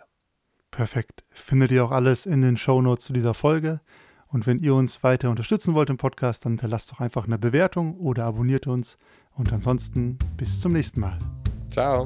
[0.70, 1.24] Perfekt.
[1.32, 3.82] Findet ihr auch alles in den Show Notes zu dieser Folge.
[4.28, 7.97] Und wenn ihr uns weiter unterstützen wollt im Podcast, dann hinterlasst doch einfach eine Bewertung
[7.97, 8.97] oder abonniert uns.
[9.32, 11.18] Und ansonsten bis zum nächsten Mal.
[11.70, 12.06] Ciao.